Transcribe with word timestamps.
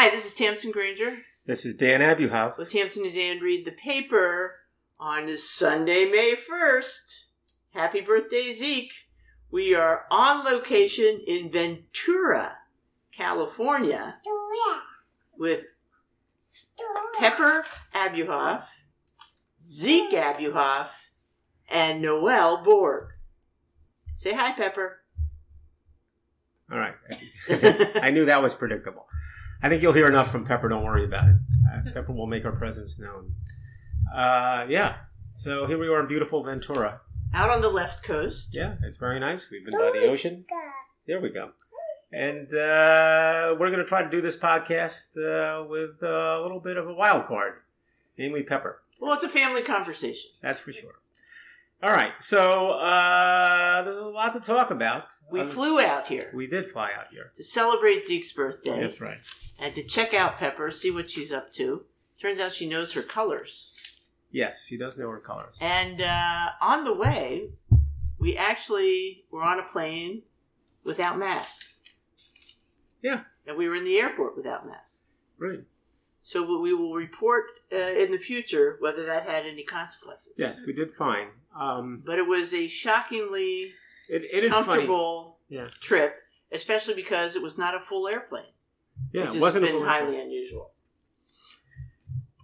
Hi, 0.00 0.08
this 0.08 0.24
is 0.24 0.32
Tamsin 0.32 0.70
Granger 0.70 1.18
This 1.44 1.66
is 1.66 1.74
Dan 1.74 2.00
Abuhoff. 2.00 2.56
with 2.56 2.72
Tamsin 2.72 3.04
and 3.04 3.14
Dan 3.14 3.38
Read 3.40 3.66
the 3.66 3.70
Paper 3.70 4.60
on 4.98 5.26
this 5.26 5.50
Sunday, 5.50 6.06
May 6.06 6.36
1st. 6.36 7.24
Happy 7.74 8.00
birthday, 8.00 8.50
Zeke. 8.50 8.94
We 9.50 9.74
are 9.74 10.06
on 10.10 10.42
location 10.46 11.20
in 11.26 11.52
Ventura, 11.52 12.56
California 13.12 14.16
with 15.36 15.64
Pepper 17.18 17.66
Abuhoff, 17.94 18.62
Zeke 19.62 20.14
Abuhoff, 20.14 20.88
and 21.68 22.00
Noel 22.00 22.64
Borg. 22.64 23.08
Say 24.16 24.32
hi, 24.32 24.52
Pepper. 24.52 25.02
All 26.72 26.78
right. 26.78 26.94
I 28.02 28.10
knew 28.10 28.24
that 28.24 28.42
was 28.42 28.54
predictable. 28.54 29.09
I 29.62 29.68
think 29.68 29.82
you'll 29.82 29.92
hear 29.92 30.08
enough 30.08 30.30
from 30.30 30.44
Pepper. 30.44 30.68
Don't 30.68 30.84
worry 30.84 31.04
about 31.04 31.28
it. 31.28 31.36
Uh, 31.70 31.90
Pepper 31.92 32.12
will 32.12 32.26
make 32.26 32.44
our 32.44 32.52
presence 32.52 32.98
known. 32.98 33.32
Uh, 34.12 34.64
yeah. 34.68 34.96
So 35.34 35.66
here 35.66 35.78
we 35.78 35.88
are 35.88 36.00
in 36.00 36.08
beautiful 36.08 36.42
Ventura. 36.42 37.00
Out 37.34 37.50
on 37.50 37.60
the 37.60 37.68
left 37.68 38.02
coast. 38.02 38.54
Yeah, 38.54 38.76
it's 38.82 38.96
very 38.96 39.20
nice. 39.20 39.46
We've 39.50 39.64
been 39.64 39.78
by 39.78 39.90
the 39.92 40.06
ocean. 40.08 40.44
There 41.06 41.20
we 41.20 41.30
go. 41.30 41.50
And 42.12 42.48
uh, 42.52 43.54
we're 43.58 43.70
going 43.70 43.78
to 43.78 43.84
try 43.84 44.02
to 44.02 44.10
do 44.10 44.20
this 44.20 44.36
podcast 44.36 45.16
uh, 45.16 45.64
with 45.68 46.02
a 46.02 46.40
little 46.42 46.58
bit 46.58 46.76
of 46.76 46.88
a 46.88 46.94
wild 46.94 47.26
card, 47.26 47.54
namely 48.18 48.42
Pepper. 48.42 48.82
Well, 49.00 49.14
it's 49.14 49.24
a 49.24 49.28
family 49.28 49.62
conversation. 49.62 50.30
That's 50.42 50.58
for 50.58 50.72
sure. 50.72 51.00
All 51.82 51.90
right. 51.90 52.12
So 52.20 52.72
uh, 52.72 53.82
there's 53.82 53.96
a 53.98 54.04
lot 54.04 54.32
to 54.34 54.40
talk 54.40 54.70
about. 54.70 55.04
We 55.30 55.42
flew 55.44 55.80
out 55.80 56.08
here 56.08 56.30
We 56.34 56.46
did 56.46 56.68
fly 56.68 56.90
out 56.98 57.06
here. 57.10 57.30
to 57.36 57.44
celebrate 57.44 58.04
Zeke's 58.04 58.32
birthday 58.32 58.80
That's 58.80 59.00
right. 59.00 59.18
and 59.58 59.74
to 59.76 59.82
check 59.84 60.12
out 60.12 60.36
Pepper, 60.38 60.70
see 60.70 60.90
what 60.90 61.08
she's 61.08 61.32
up 61.32 61.52
to. 61.52 61.84
Turns 62.20 62.40
out 62.40 62.52
she 62.52 62.68
knows 62.68 62.92
her 62.94 63.02
colors. 63.02 63.76
Yes, 64.32 64.64
she 64.66 64.76
does 64.76 64.98
know 64.98 65.08
her 65.08 65.20
colors. 65.20 65.56
And 65.60 66.00
uh, 66.02 66.50
on 66.60 66.84
the 66.84 66.94
way, 66.94 67.50
we 68.18 68.36
actually 68.36 69.24
were 69.30 69.42
on 69.42 69.58
a 69.58 69.62
plane 69.62 70.22
without 70.84 71.18
masks. 71.18 71.80
Yeah. 73.02 73.20
And 73.46 73.56
we 73.56 73.68
were 73.68 73.74
in 73.76 73.84
the 73.84 73.98
airport 73.98 74.36
without 74.36 74.66
masks. 74.66 75.02
Right. 75.38 75.60
So 76.22 76.60
we 76.60 76.74
will 76.74 76.94
report 76.94 77.44
uh, 77.72 77.76
in 77.76 78.10
the 78.10 78.18
future 78.18 78.76
whether 78.80 79.06
that 79.06 79.24
had 79.26 79.46
any 79.46 79.64
consequences. 79.64 80.34
Yes, 80.36 80.60
we 80.66 80.72
did 80.72 80.94
fine. 80.94 81.28
Um, 81.58 82.02
But 82.04 82.18
it 82.18 82.26
was 82.26 82.52
a 82.52 82.66
shockingly 82.68 83.72
it, 84.08 84.22
it 84.30 84.44
is 84.44 84.52
comfortable 84.52 85.38
Yeah. 85.48 85.68
trip, 85.80 86.16
especially 86.52 86.94
because 86.94 87.36
it 87.36 87.42
was 87.42 87.56
not 87.56 87.74
a 87.74 87.80
full 87.80 88.06
airplane, 88.06 88.52
Yeah, 89.12 89.24
which 89.24 89.36
it 89.36 89.42
has 89.42 89.54
been 89.54 89.82
highly 89.82 90.20
unusual. 90.20 90.72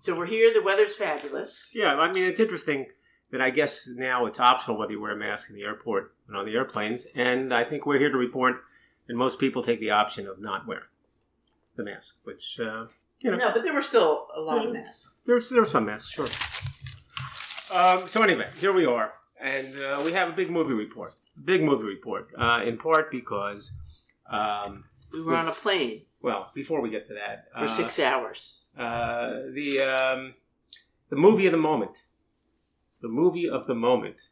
So 0.00 0.14
we're 0.16 0.26
here. 0.26 0.52
The 0.52 0.62
weather's 0.62 0.94
fabulous. 0.94 1.70
Yeah, 1.74 1.94
I 1.96 2.12
mean 2.12 2.24
it's 2.24 2.40
interesting 2.40 2.86
that 3.32 3.40
I 3.40 3.50
guess 3.50 3.88
now 3.88 4.26
it's 4.26 4.38
optional 4.38 4.78
whether 4.78 4.92
you 4.92 5.00
wear 5.00 5.12
a 5.12 5.16
mask 5.16 5.50
in 5.50 5.56
the 5.56 5.64
airport 5.64 6.14
and 6.28 6.36
on 6.36 6.46
the 6.46 6.54
airplanes, 6.54 7.06
and 7.14 7.52
I 7.52 7.64
think 7.64 7.84
we're 7.84 7.98
here 7.98 8.10
to 8.10 8.16
report 8.16 8.62
that 9.06 9.14
most 9.16 9.38
people 9.40 9.62
take 9.62 9.80
the 9.80 9.90
option 9.90 10.26
of 10.28 10.40
not 10.40 10.66
wearing 10.66 10.84
the 11.74 11.84
mask, 11.84 12.16
which 12.22 12.60
uh, 12.60 12.86
you 13.20 13.30
know 13.30 13.36
No, 13.36 13.52
but 13.52 13.62
there 13.64 13.72
were 13.74 13.82
still 13.82 14.28
a 14.36 14.40
lot 14.40 14.58
of 14.66 14.74
Yeah. 14.74 14.80
masks. 14.82 15.14
there's 15.26 15.48
there's 15.50 15.70
some 15.70 15.86
mess, 15.86 16.06
sure. 16.08 16.28
Um, 17.72 18.06
so 18.06 18.22
anyway, 18.22 18.48
here 18.60 18.72
we 18.72 18.86
are, 18.86 19.12
and 19.40 19.74
uh, 19.80 20.00
we 20.04 20.12
have 20.12 20.28
a 20.28 20.32
big 20.32 20.50
movie 20.50 20.72
report. 20.74 21.14
Big 21.44 21.62
movie 21.62 21.84
report, 21.84 22.30
uh, 22.38 22.62
in 22.64 22.78
part 22.78 23.10
because, 23.10 23.72
um, 24.30 24.84
We 25.12 25.22
were 25.22 25.34
on 25.36 25.48
a 25.48 25.52
plane 25.52 26.02
well, 26.22 26.50
before 26.54 26.80
we 26.80 26.90
get 26.90 27.06
to 27.08 27.14
that, 27.14 27.46
for 27.52 27.64
uh, 27.64 27.68
six 27.68 27.98
hours. 27.98 28.62
uh, 28.78 29.30
the 29.52 29.80
um, 29.80 30.34
the 31.10 31.16
movie 31.16 31.46
of 31.46 31.52
the 31.52 31.58
moment. 31.58 32.04
The 33.02 33.08
movie 33.08 33.48
of 33.48 33.66
the 33.66 33.74
moment 33.74 34.28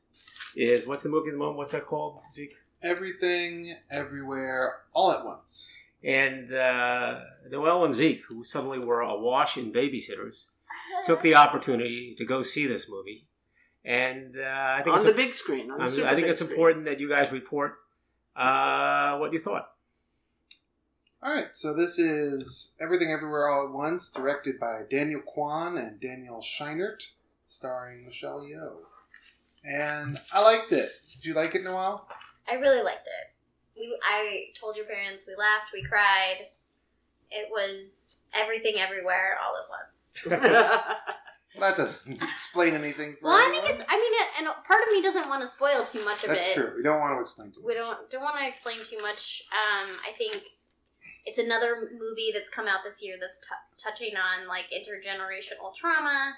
is 0.56 0.87
what's 0.87 1.03
the 1.03 1.11
movie 1.11 1.28
of 1.28 1.34
the 1.34 1.39
moment? 1.39 1.59
What's 1.59 1.73
that 1.73 1.87
called, 1.87 2.21
Zeke? 2.33 2.55
Everything, 2.83 3.77
everywhere, 3.91 4.81
all 4.94 5.11
at 5.12 5.25
once. 5.25 5.77
And 6.04 6.53
uh, 6.53 7.20
Noel 7.50 7.84
and 7.87 7.94
Zeke, 7.94 8.22
who 8.28 8.44
suddenly 8.44 8.78
were 8.78 9.00
awash 9.00 9.56
in 9.56 9.72
babysitters, 9.72 10.48
took 11.06 11.22
the 11.22 11.34
opportunity 11.37 12.15
to 12.19 12.25
go 12.26 12.42
see 12.42 12.66
this 12.66 12.88
movie. 12.91 13.26
And 13.84 14.34
uh, 14.38 14.43
I 14.43 14.82
think 14.82 14.88
on 14.88 14.94
it's 14.94 15.04
the 15.04 15.10
a- 15.10 15.14
big 15.14 15.34
screen. 15.34 15.70
On 15.70 15.78
the 15.78 15.84
I 15.84 15.88
think 16.14 16.16
big 16.16 16.25
it's 16.26 16.41
screen. 16.41 16.53
important 16.53 16.84
that 16.87 17.00
you 17.00 17.09
guys 17.09 17.32
report 17.32 17.75
uh, 18.37 19.16
what 19.19 19.32
you 19.32 19.38
thought. 19.38 19.70
All 21.22 21.32
right, 21.32 21.48
so 21.54 21.72
this 21.72 21.98
is 21.98 22.76
Everything, 22.82 23.10
Everywhere, 23.10 23.48
All 23.48 23.69
at 23.69 23.72
Once, 23.72 24.10
directed 24.10 24.60
by 24.60 24.82
Daniel 24.91 25.22
Kwan 25.22 25.78
and 25.78 25.98
Daniel 25.98 26.43
Scheinert, 26.43 26.98
starring 27.47 28.04
Michelle 28.04 28.41
Yeoh. 28.43 28.76
And 29.64 30.20
I 30.34 30.43
liked 30.43 30.70
it. 30.72 30.91
Did 31.14 31.25
you 31.25 31.32
like 31.32 31.54
it, 31.54 31.64
Noel? 31.64 32.06
I 32.47 32.56
really 32.56 32.82
liked 32.82 33.06
it. 33.06 33.34
We, 33.77 33.97
I 34.05 34.47
told 34.59 34.77
your 34.77 34.87
parents 34.87 35.27
we 35.27 35.35
laughed, 35.37 35.71
we 35.73 35.83
cried. 35.83 36.49
It 37.31 37.49
was 37.51 38.23
everything, 38.33 38.75
everywhere, 38.79 39.37
all 39.43 39.55
at 39.57 39.69
once. 39.69 40.23
Well, 40.29 40.97
that 41.59 41.77
doesn't 41.77 42.23
explain 42.23 42.75
anything. 42.75 43.15
For 43.15 43.25
Well, 43.27 43.35
I 43.37 43.51
think 43.51 43.65
anyone. 43.65 43.81
it's. 43.81 43.85
I 43.89 43.97
mean, 43.97 44.12
it, 44.15 44.29
and 44.39 44.65
part 44.65 44.83
of 44.83 44.89
me 44.93 45.03
doesn't 45.03 45.29
want 45.29 45.43
to 45.43 45.49
spoil 45.49 45.85
too 45.85 46.05
much 46.05 46.23
of 46.23 46.31
That's 46.31 46.47
it. 46.49 46.55
true. 46.55 46.73
We 46.77 46.83
don't 46.83 47.01
want 47.01 47.17
to 47.17 47.21
explain 47.21 47.51
too 47.51 47.61
much. 47.61 47.67
We 47.67 47.75
don't 47.75 48.11
don't 48.11 48.23
want 48.23 48.39
to 48.39 48.47
explain 48.47 48.79
too 48.85 48.99
much. 49.03 49.43
Um, 49.51 49.97
I 50.06 50.12
think 50.17 50.43
it's 51.27 51.39
another 51.39 51.91
movie 51.99 52.31
that's 52.33 52.51
come 52.51 52.69
out 52.69 52.81
this 52.85 53.03
year 53.05 53.17
that's 53.21 53.39
t- 53.39 53.55
touching 53.83 54.15
on 54.17 54.47
like 54.47 54.67
intergenerational 54.71 55.75
trauma 55.75 56.35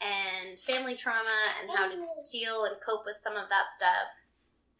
and 0.00 0.58
family 0.60 0.94
trauma 0.94 1.38
and 1.60 1.70
how 1.76 1.88
to 1.88 1.96
deal 2.30 2.64
and 2.64 2.76
cope 2.86 3.06
with 3.06 3.16
some 3.16 3.32
of 3.32 3.48
that 3.48 3.72
stuff. 3.72 4.12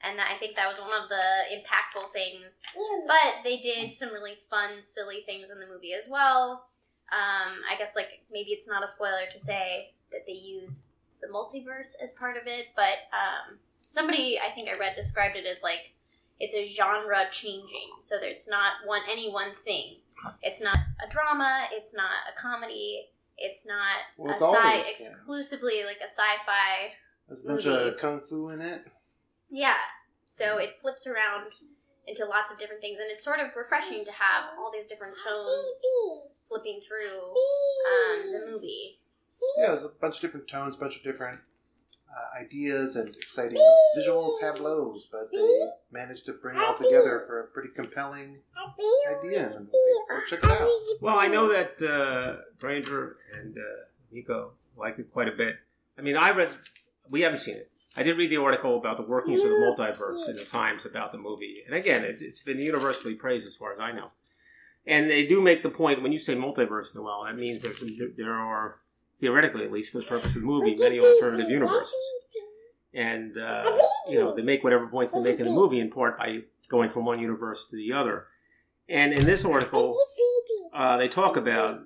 And 0.02 0.18
that, 0.18 0.30
I 0.34 0.38
think 0.38 0.56
that 0.56 0.68
was 0.68 0.78
one 0.78 0.90
of 1.02 1.08
the 1.08 1.56
impactful 1.56 2.12
things. 2.12 2.62
But 3.06 3.42
they 3.44 3.56
did 3.58 3.92
some 3.92 4.12
really 4.12 4.34
fun, 4.48 4.82
silly 4.82 5.22
things 5.26 5.50
in 5.50 5.58
the 5.58 5.66
movie 5.66 5.94
as 5.94 6.08
well. 6.08 6.66
Um, 7.12 7.62
I 7.70 7.76
guess 7.78 7.94
like 7.96 8.20
maybe 8.30 8.50
it's 8.50 8.68
not 8.68 8.84
a 8.84 8.86
spoiler 8.86 9.26
to 9.32 9.38
say 9.38 9.92
that 10.12 10.26
they 10.26 10.32
use 10.34 10.86
the 11.22 11.28
multiverse 11.28 11.94
as 12.02 12.12
part 12.12 12.36
of 12.36 12.42
it, 12.46 12.66
but 12.76 12.98
um, 13.12 13.58
somebody 13.80 14.38
I 14.38 14.50
think 14.54 14.68
I 14.68 14.76
read 14.76 14.94
described 14.96 15.36
it 15.36 15.46
as 15.46 15.62
like 15.62 15.92
it's 16.40 16.54
a 16.54 16.66
genre 16.66 17.24
changing. 17.30 17.90
So 18.00 18.16
that 18.18 18.28
it's 18.28 18.48
not 18.48 18.72
one 18.84 19.00
any 19.10 19.30
one 19.32 19.52
thing. 19.64 19.96
It's 20.42 20.60
not 20.60 20.76
a 20.76 21.08
drama. 21.08 21.68
It's 21.72 21.94
not 21.94 22.10
a 22.28 22.38
comedy. 22.40 23.06
It's 23.38 23.66
not 23.66 23.98
Well, 24.16 24.30
a 24.30 24.34
it's 24.34 24.42
all 24.42 24.54
sci 24.54 24.90
exclusively 24.90 25.84
like 25.84 25.98
a 26.00 26.08
sci-fi. 26.08 26.92
There's 27.28 27.44
a 27.44 27.46
bunch 27.48 27.64
movie. 27.64 27.88
of 27.88 27.98
kung 27.98 28.20
fu 28.28 28.48
in 28.50 28.60
it. 28.60 28.86
Yeah. 29.50 29.74
So 30.24 30.58
it 30.58 30.78
flips 30.80 31.06
around 31.06 31.52
into 32.06 32.24
lots 32.24 32.50
of 32.50 32.58
different 32.58 32.80
things, 32.80 32.98
and 32.98 33.10
it's 33.10 33.24
sort 33.24 33.40
of 33.40 33.54
refreshing 33.56 34.04
to 34.04 34.12
have 34.12 34.44
all 34.58 34.70
these 34.72 34.86
different 34.86 35.16
tones 35.16 35.82
flipping 36.48 36.80
through 36.86 37.20
um, 37.20 38.32
the 38.32 38.50
movie. 38.50 38.98
Yeah, 39.58 39.68
there's 39.68 39.82
a 39.82 39.90
bunch 40.00 40.16
of 40.16 40.20
different 40.20 40.48
tones, 40.48 40.76
a 40.76 40.78
bunch 40.78 40.96
of 40.96 41.02
different 41.02 41.38
uh, 42.10 42.40
ideas 42.40 42.96
and 42.96 43.14
exciting 43.16 43.58
visual 43.96 44.36
tableaus, 44.40 45.06
but 45.10 45.30
they 45.32 45.68
managed 45.92 46.26
to 46.26 46.32
bring 46.32 46.56
it 46.56 46.62
all 46.62 46.74
together 46.74 47.24
for 47.26 47.40
a 47.40 47.46
pretty 47.48 47.68
compelling 47.74 48.38
idea 49.18 49.46
in 49.56 49.66
the. 49.66 49.70
So 50.08 50.20
check 50.36 50.44
it 50.44 50.50
out. 50.50 50.68
Well, 51.00 51.18
I 51.18 51.28
know 51.28 51.52
that 51.52 51.82
uh, 51.82 52.42
Granger 52.58 53.16
and 53.34 53.56
uh, 53.56 53.60
Nico 54.12 54.52
liked 54.76 54.98
it 54.98 55.12
quite 55.12 55.28
a 55.28 55.32
bit. 55.36 55.56
I 55.98 56.02
mean, 56.02 56.16
I 56.16 56.30
read, 56.30 56.50
we 57.10 57.22
haven't 57.22 57.38
seen 57.38 57.56
it. 57.56 57.70
I 57.96 58.02
did 58.02 58.18
read 58.18 58.30
the 58.30 58.36
article 58.36 58.76
about 58.76 58.98
the 58.98 59.02
workings 59.02 59.42
of 59.42 59.48
the 59.48 59.56
multiverse 59.56 60.28
in 60.28 60.36
the 60.36 60.44
Times 60.44 60.84
about 60.84 61.12
the 61.12 61.18
movie. 61.18 61.62
And 61.66 61.74
again, 61.74 62.04
it's, 62.04 62.20
it's 62.20 62.40
been 62.40 62.58
universally 62.58 63.14
praised 63.14 63.46
as 63.46 63.56
far 63.56 63.72
as 63.72 63.80
I 63.80 63.92
know. 63.92 64.10
And 64.86 65.10
they 65.10 65.26
do 65.26 65.40
make 65.40 65.62
the 65.62 65.70
point 65.70 66.02
when 66.02 66.12
you 66.12 66.18
say 66.18 66.34
multiverse, 66.34 66.94
Noel, 66.94 67.24
that 67.24 67.36
means 67.36 67.62
there's 67.62 67.82
there 68.16 68.34
are, 68.34 68.76
theoretically 69.18 69.64
at 69.64 69.72
least, 69.72 69.92
for 69.92 69.98
the 69.98 70.04
purpose 70.04 70.36
of 70.36 70.42
the 70.42 70.46
movie, 70.46 70.76
many 70.76 71.00
alternative 71.00 71.50
universes. 71.50 71.94
And, 72.92 73.36
uh, 73.36 73.78
you 74.08 74.18
know, 74.18 74.34
they 74.34 74.42
make 74.42 74.62
whatever 74.62 74.86
points 74.86 75.12
they 75.12 75.20
make 75.20 75.40
in 75.40 75.46
the 75.46 75.52
movie 75.52 75.80
in 75.80 75.90
part 75.90 76.18
by 76.18 76.40
going 76.68 76.90
from 76.90 77.04
one 77.04 77.18
universe 77.18 77.66
to 77.70 77.76
the 77.76 77.92
other. 77.92 78.26
And 78.88 79.12
in 79.12 79.24
this 79.24 79.44
article, 79.44 79.98
uh, 80.72 80.98
they 80.98 81.08
talk 81.08 81.36
about 81.36 81.80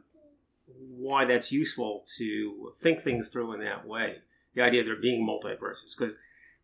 why 0.67 1.25
that's 1.25 1.51
useful 1.51 2.05
to 2.19 2.73
think 2.83 3.01
things 3.01 3.29
through 3.29 3.55
in 3.55 3.61
that 3.61 3.87
way. 3.87 4.19
The 4.55 4.63
idea 4.63 4.81
of 4.81 4.87
there 4.87 4.97
being 5.01 5.27
multiverses, 5.27 5.97
because 5.97 6.15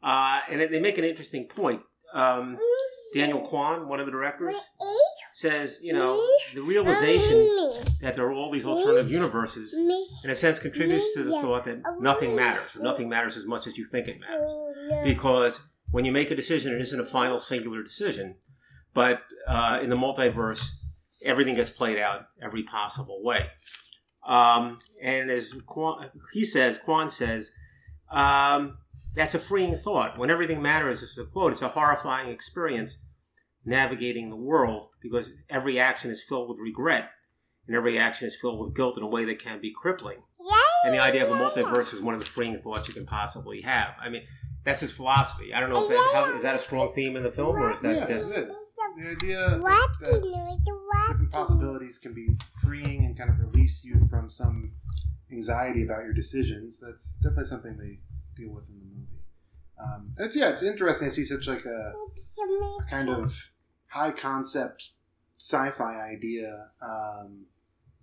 uh, 0.02 0.40
and 0.50 0.60
they 0.60 0.80
make 0.80 0.98
an 0.98 1.04
interesting 1.04 1.46
point. 1.48 1.82
Um, 2.12 2.58
Daniel 3.14 3.40
Kwan, 3.40 3.88
one 3.88 4.00
of 4.00 4.06
the 4.06 4.12
directors, 4.12 4.54
says, 5.32 5.78
you 5.82 5.92
know, 5.92 6.20
the 6.54 6.60
realization 6.62 7.36
that 8.02 8.14
there 8.16 8.26
are 8.26 8.32
all 8.32 8.50
these 8.50 8.66
alternative 8.66 9.10
universes, 9.10 9.74
in 10.24 10.30
a 10.30 10.34
sense, 10.34 10.58
contributes 10.58 11.04
to 11.14 11.22
the 11.24 11.30
thought 11.40 11.64
that 11.64 11.80
nothing 12.00 12.34
matters, 12.34 12.76
nothing 12.80 13.08
matters 13.08 13.36
as 13.36 13.46
much 13.46 13.66
as 13.66 13.76
you 13.78 13.86
think 13.86 14.08
it 14.08 14.18
matters. 14.20 14.50
Because 15.04 15.60
when 15.92 16.04
you 16.04 16.12
make 16.12 16.30
a 16.30 16.36
decision, 16.36 16.74
it 16.74 16.80
isn't 16.80 17.00
a 17.00 17.04
final 17.06 17.38
singular 17.38 17.82
decision, 17.82 18.36
but 18.92 19.22
uh, 19.46 19.78
in 19.82 19.88
the 19.88 19.96
multiverse, 19.96 20.68
everything 21.24 21.54
gets 21.54 21.70
played 21.70 21.98
out 21.98 22.26
every 22.42 22.64
possible 22.64 23.22
way. 23.22 23.46
Um, 24.26 24.80
and 25.02 25.30
as 25.30 25.54
Kwan, 25.66 26.10
he 26.32 26.44
says, 26.44 26.78
Kwan 26.84 27.08
says, 27.08 27.52
um, 28.10 28.78
that's 29.14 29.34
a 29.34 29.38
freeing 29.38 29.78
thought. 29.78 30.18
When 30.18 30.30
everything 30.30 30.62
matters, 30.62 31.00
this 31.00 31.12
is 31.12 31.18
a 31.18 31.24
quote, 31.24 31.52
it's 31.52 31.62
a 31.62 31.68
horrifying 31.68 32.30
experience 32.30 32.98
navigating 33.64 34.30
the 34.30 34.36
world 34.36 34.90
because 35.02 35.32
every 35.50 35.80
action 35.80 36.10
is 36.10 36.22
filled 36.22 36.48
with 36.48 36.58
regret 36.58 37.10
and 37.66 37.76
every 37.76 37.98
action 37.98 38.28
is 38.28 38.36
filled 38.36 38.60
with 38.60 38.76
guilt 38.76 38.96
in 38.96 39.02
a 39.02 39.08
way 39.08 39.24
that 39.24 39.42
can 39.42 39.60
be 39.60 39.72
crippling. 39.74 40.18
And 40.84 40.94
the 40.94 41.00
idea 41.00 41.26
of 41.26 41.30
a 41.30 41.34
multiverse 41.34 41.92
is 41.92 42.00
one 42.00 42.14
of 42.14 42.20
the 42.20 42.26
freeing 42.26 42.58
thoughts 42.58 42.86
you 42.86 42.94
can 42.94 43.06
possibly 43.06 43.62
have. 43.62 43.94
I 44.00 44.08
mean, 44.08 44.22
that's 44.64 44.80
his 44.80 44.92
philosophy. 44.92 45.52
I 45.52 45.60
don't 45.60 45.70
know 45.70 45.82
if 45.82 45.88
that 45.88 46.10
how, 46.12 46.34
is 46.34 46.42
that 46.42 46.56
a 46.56 46.58
strong 46.58 46.92
theme 46.92 47.16
in 47.16 47.22
the 47.22 47.30
film 47.30 47.56
or 47.56 47.72
is 47.72 47.80
that 47.80 47.96
yeah, 47.96 48.06
just 48.06 48.30
it 48.30 48.48
is. 48.48 48.74
The 48.96 49.10
idea 49.10 49.38
that, 49.50 49.88
that 50.00 51.08
different 51.08 51.32
possibilities 51.32 51.98
can 51.98 52.14
be 52.14 52.28
freeing 52.62 53.04
and 53.04 53.16
kind 53.16 53.30
of 53.30 53.38
release 53.38 53.84
you 53.84 54.06
from 54.08 54.30
some 54.30 54.72
anxiety 55.32 55.84
about 55.84 56.04
your 56.04 56.12
decisions. 56.12 56.80
That's 56.80 57.14
definitely 57.16 57.44
something 57.44 57.76
they 57.76 57.98
deal 58.40 58.52
with 58.52 58.68
in 58.68 58.78
the 58.78 58.84
movie. 58.84 59.22
Um, 59.82 60.12
and 60.16 60.26
it's 60.26 60.36
yeah, 60.36 60.50
it's 60.50 60.62
interesting 60.62 61.08
to 61.08 61.14
see 61.14 61.24
such 61.24 61.46
like 61.46 61.64
a, 61.64 61.68
a 61.68 62.90
kind 62.90 63.08
of 63.08 63.34
high 63.88 64.12
concept 64.12 64.90
sci-fi 65.38 66.10
idea 66.12 66.70
um, 66.80 67.44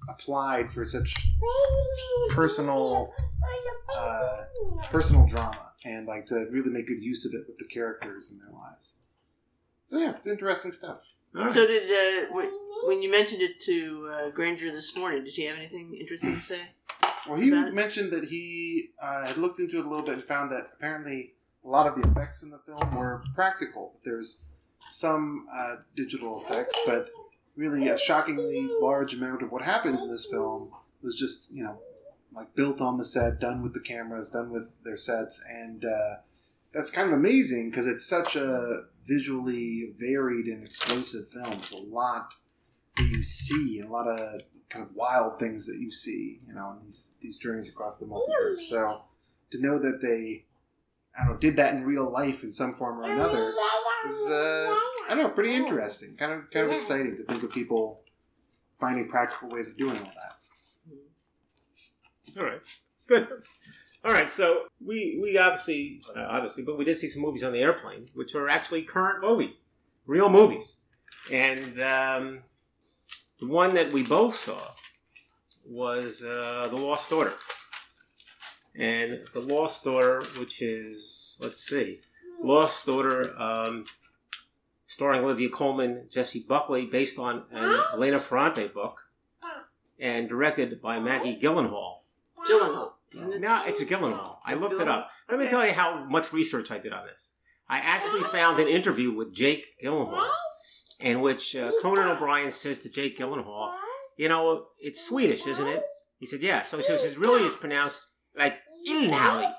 applied 0.10 0.72
for 0.72 0.86
such 0.86 1.16
personal 2.30 3.14
uh, 3.96 4.44
personal 4.92 5.26
drama 5.28 5.72
and 5.86 6.08
like 6.08 6.26
to 6.28 6.48
really 6.52 6.70
make 6.70 6.88
good 6.88 7.02
use 7.02 7.26
of 7.26 7.34
it 7.34 7.46
with 7.48 7.58
the 7.58 7.66
characters 7.66 8.32
in 8.32 8.38
their 8.38 8.52
lives. 8.52 8.96
So 9.86 9.98
yeah, 9.98 10.16
it's 10.16 10.28
interesting 10.28 10.72
stuff. 10.72 11.02
Right. 11.34 11.52
So 11.52 11.66
did 11.68 11.90
uh, 11.90 12.34
when, 12.34 12.50
when 12.86 13.02
you 13.02 13.10
mentioned 13.12 13.42
it 13.42 13.60
to 13.62 14.12
uh, 14.14 14.30
Granger 14.30 14.72
this 14.72 14.96
morning, 14.96 15.24
did 15.24 15.34
he 15.34 15.46
have 15.46 15.58
anything 15.58 15.96
interesting 16.00 16.36
to 16.36 16.42
say? 16.42 16.62
Well, 17.26 17.40
he 17.40 17.50
About 17.50 17.70
it? 17.70 17.74
mentioned 17.74 18.12
that 18.12 18.26
he 18.26 18.90
uh, 19.02 19.26
had 19.26 19.38
looked 19.38 19.58
into 19.60 19.80
it 19.80 19.86
a 19.86 19.90
little 19.90 20.06
bit 20.06 20.16
and 20.16 20.24
found 20.26 20.52
that 20.52 20.72
apparently 20.76 21.32
a 21.64 21.70
lot 21.70 21.88
of 21.88 21.96
the 21.96 22.06
effects 22.10 22.44
in 22.44 22.50
the 22.50 22.60
film 22.66 22.94
were 22.98 23.24
practical. 23.34 23.94
There's 24.04 24.44
some 24.92 25.48
uh, 25.54 25.76
digital 25.96 26.44
effects, 26.44 26.74
but 26.86 27.10
really 27.56 27.88
a 27.88 27.98
shockingly 27.98 28.70
large 28.82 29.14
amount 29.14 29.42
of 29.42 29.54
what 29.54 29.62
happens 29.62 30.04
in 30.04 30.10
this 30.12 30.26
film 30.30 30.70
was 31.02 31.16
just, 31.16 31.56
you 31.56 31.64
know, 31.64 31.78
like 32.36 32.54
built 32.56 32.82
on 32.82 32.98
the 32.98 33.06
set, 33.06 33.40
done 33.40 33.64
with 33.64 33.74
the 33.74 33.80
cameras, 33.80 34.30
done 34.30 34.50
with 34.50 34.68
their 34.84 34.98
sets, 34.98 35.42
and 35.50 35.86
uh, 35.86 36.16
that's 36.74 36.92
kind 36.92 37.08
of 37.08 37.14
amazing 37.18 37.70
because 37.70 37.88
it's 37.88 38.06
such 38.06 38.36
a 38.36 38.84
visually 39.06 39.94
varied 39.98 40.48
and 40.48 40.64
explosive 40.64 41.28
film. 41.30 41.46
There's 41.46 41.72
a 41.72 41.78
lot 41.78 42.34
that 42.98 43.08
you 43.08 43.24
see, 43.24 43.82
a 43.82 43.88
lot 43.88 44.08
of 44.08 44.42
kind 44.70 44.86
of 44.86 44.96
wild 44.96 45.40
things 45.40 45.66
that 45.68 45.78
you 45.78 45.92
see, 45.92 46.40
you 46.48 46.54
know, 46.54 46.72
in 46.72 46.86
these 46.86 47.14
these 47.22 47.38
journeys 47.38 47.70
across 47.70 47.98
the 47.98 48.06
multiverse. 48.06 48.58
So 48.58 49.04
to 49.52 49.62
know 49.62 49.80
that 49.80 50.02
they, 50.02 50.46
I 51.18 51.24
don't 51.24 51.34
know, 51.34 51.40
did 51.40 51.56
that 51.58 51.76
in 51.76 51.84
real 51.86 52.10
life 52.10 52.44
in 52.44 52.54
some 52.54 52.76
form 52.76 53.00
or 53.00 53.04
another 53.04 53.54
is, 54.08 54.28
uh, 54.28 54.68
I 55.10 55.10
don't 55.10 55.20
know, 55.20 55.30
pretty 55.30 55.54
interesting. 55.54 56.16
Kind 56.16 56.34
of 56.34 56.50
kind 56.52 56.68
of 56.68 56.74
exciting 56.74 57.16
to 57.18 57.24
think 57.24 57.44
of 57.44 57.52
people 57.52 58.02
finding 58.80 59.08
practical 59.08 59.50
ways 59.50 59.68
of 59.68 59.78
doing 59.78 59.98
all 59.98 60.04
that. 60.04 60.36
All 62.38 62.46
right, 62.46 62.62
good. 63.08 63.28
All 64.06 64.12
right, 64.12 64.30
so 64.30 64.64
we 64.86 65.18
we 65.22 65.38
obviously 65.38 66.02
uh, 66.14 66.26
obviously, 66.28 66.64
but 66.64 66.78
we 66.78 66.84
did 66.84 67.00
see 67.00 67.10
some 67.10 67.22
movies 67.22 67.44
on 67.44 67.54
the 67.54 67.60
airplane, 67.60 68.06
which 68.14 68.36
are 68.36 68.50
actually 68.50 68.84
current 68.84 69.22
movies, 69.22 69.56
real 70.06 70.30
movies, 70.30 70.76
and 71.32 71.80
um, 71.80 72.40
the 73.40 73.48
one 73.48 73.76
that 73.76 73.94
we 73.94 74.04
both 74.04 74.36
saw 74.36 74.72
was 75.66 76.22
uh, 76.22 76.68
the 76.70 76.76
Lost 76.76 77.10
Daughter, 77.10 77.32
and 78.76 79.22
the 79.34 79.40
Lost 79.40 79.86
Daughter, 79.86 80.22
which 80.38 80.62
is 80.62 81.38
let's 81.42 81.64
see, 81.64 82.02
Lost 82.44 82.86
Daughter, 82.86 83.34
um, 83.42 83.86
starring 84.86 85.24
Olivia 85.24 85.48
Colman, 85.50 86.10
Jessie 86.12 86.46
Buckley, 86.46 86.88
based 86.88 87.18
on 87.18 87.44
an 87.52 87.84
Elena 87.94 88.20
Ferrante 88.20 88.68
book, 88.68 89.00
and 89.98 90.28
directed 90.28 90.82
by 90.82 91.00
Maggie 91.00 91.40
Gyllenhaal. 91.42 92.00
Gyllenhaal, 92.50 92.93
it? 93.22 93.42
No, 93.42 93.64
it's 93.66 93.82
a 93.82 93.86
Gyllenhaal. 93.86 94.38
I 94.46 94.54
It's 94.54 94.62
looked 94.62 94.82
it 94.82 94.88
up. 94.88 95.10
Let 95.30 95.40
me 95.40 95.46
Okay. 95.46 95.52
tell 95.52 95.66
you 95.66 95.74
how 95.74 96.04
much 96.06 96.34
research 96.34 96.72
I 96.72 96.78
did 96.80 96.94
on 96.94 97.06
this. 97.06 97.34
I 97.70 97.78
actually 97.80 98.24
found 98.24 98.60
an 98.60 98.68
interview 98.68 99.12
with 99.12 99.34
Jake 99.34 99.66
Gyllenhaal 99.84 100.28
in 101.00 101.22
which 101.22 101.56
uh, 101.56 101.72
Conan 101.82 102.08
O'Brien 102.08 102.52
says 102.52 102.80
to 102.82 102.90
Jake 102.90 103.18
Gyllenhaal, 103.18 103.74
"You 104.18 104.30
know, 104.30 104.68
it's 104.80 105.02
Swedish, 105.08 105.46
isn't 105.48 105.68
it?" 105.68 105.84
He 106.20 106.26
said, 106.26 106.42
"Yeah." 106.42 106.64
So 106.64 106.78
he 106.78 106.84
says 106.84 107.04
it 107.06 107.18
really 107.18 107.46
is 107.46 107.56
pronounced 107.56 108.02
like 108.36 108.58
Ilhalis, 108.88 109.56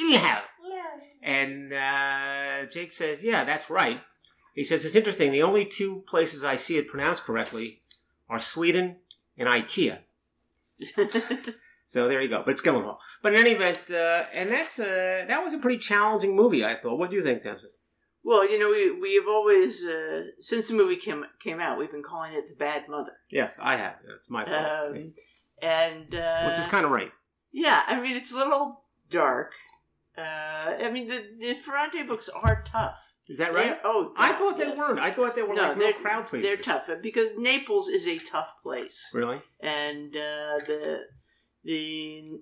Ilhal. 0.00 0.42
And 1.22 1.72
uh, 1.72 2.66
Jake 2.70 2.92
says, 2.92 3.22
"Yeah, 3.22 3.44
that's 3.44 3.70
right." 3.70 4.00
He 4.54 4.64
says 4.64 4.84
it's 4.84 4.94
interesting. 4.96 5.32
The 5.32 5.42
only 5.42 5.64
two 5.66 6.04
places 6.08 6.44
I 6.44 6.56
see 6.56 6.78
it 6.78 6.88
pronounced 6.88 7.24
correctly 7.24 7.82
are 8.28 8.38
Sweden 8.40 8.96
and 9.36 9.48
IKEA. 9.48 9.98
So 11.94 12.08
there 12.08 12.20
you 12.20 12.28
go. 12.28 12.42
But 12.44 12.52
it's 12.54 12.60
going 12.60 12.82
Gyllenhaal. 12.82 12.96
But 13.22 13.34
in 13.34 13.38
any 13.40 13.52
event, 13.52 13.82
uh, 13.88 14.24
and 14.34 14.50
that's 14.50 14.80
uh, 14.80 15.24
that 15.28 15.44
was 15.44 15.52
a 15.54 15.58
pretty 15.58 15.78
challenging 15.78 16.34
movie. 16.34 16.64
I 16.64 16.74
thought. 16.74 16.98
What 16.98 17.10
do 17.10 17.16
you 17.16 17.22
think, 17.22 17.44
Dennis? 17.44 17.62
Well, 18.24 18.50
you 18.50 18.58
know, 18.58 18.70
we 18.70 18.82
we 19.00 19.14
have 19.14 19.28
always 19.28 19.84
uh, 19.84 20.22
since 20.40 20.66
the 20.68 20.74
movie 20.74 20.96
came 20.96 21.24
came 21.38 21.60
out, 21.60 21.78
we've 21.78 21.92
been 21.92 22.02
calling 22.02 22.32
it 22.32 22.48
the 22.48 22.56
Bad 22.56 22.88
Mother, 22.88 23.12
Yes, 23.30 23.54
I 23.62 23.76
have. 23.76 23.94
It's 24.16 24.28
my 24.28 24.44
fault. 24.44 24.66
um, 24.96 25.12
and 25.62 26.12
uh, 26.16 26.46
Which 26.48 26.58
is 26.58 26.66
kind 26.66 26.84
of 26.84 26.90
right. 26.90 27.12
yeah. 27.52 27.82
I 27.86 28.00
mean, 28.00 28.16
it's 28.16 28.32
a 28.32 28.36
little 28.36 28.82
dark. 29.08 29.52
Uh, 30.18 30.22
I 30.86 30.90
mean, 30.90 31.06
the 31.06 31.20
the 31.38 31.54
Ferrante 31.54 32.02
books 32.02 32.28
are 32.28 32.62
tough. 32.64 32.98
Is 33.28 33.38
that 33.38 33.54
right? 33.54 33.68
They're- 33.68 33.80
oh, 33.84 34.12
I 34.16 34.32
thought 34.32 34.58
they 34.58 34.66
yes. 34.66 34.78
weren't. 34.78 34.98
I 34.98 35.10
thought 35.12 35.34
they 35.36 35.42
were 35.42 35.54
No, 35.54 35.68
like 35.68 35.78
they're 35.78 35.92
crowd 35.92 36.26
pleasers. 36.28 36.46
They're 36.46 36.56
tough 36.56 36.88
because 37.02 37.38
Naples 37.38 37.88
is 37.88 38.06
a 38.08 38.18
tough 38.18 38.50
place. 38.64 38.98
Really? 39.14 39.40
and 39.60 40.08
uh, 40.16 40.58
the 40.66 41.00
the 41.64 42.40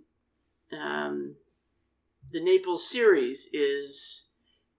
um, 0.72 1.36
the 2.30 2.40
Naples 2.42 2.88
series 2.88 3.48
is 3.52 4.26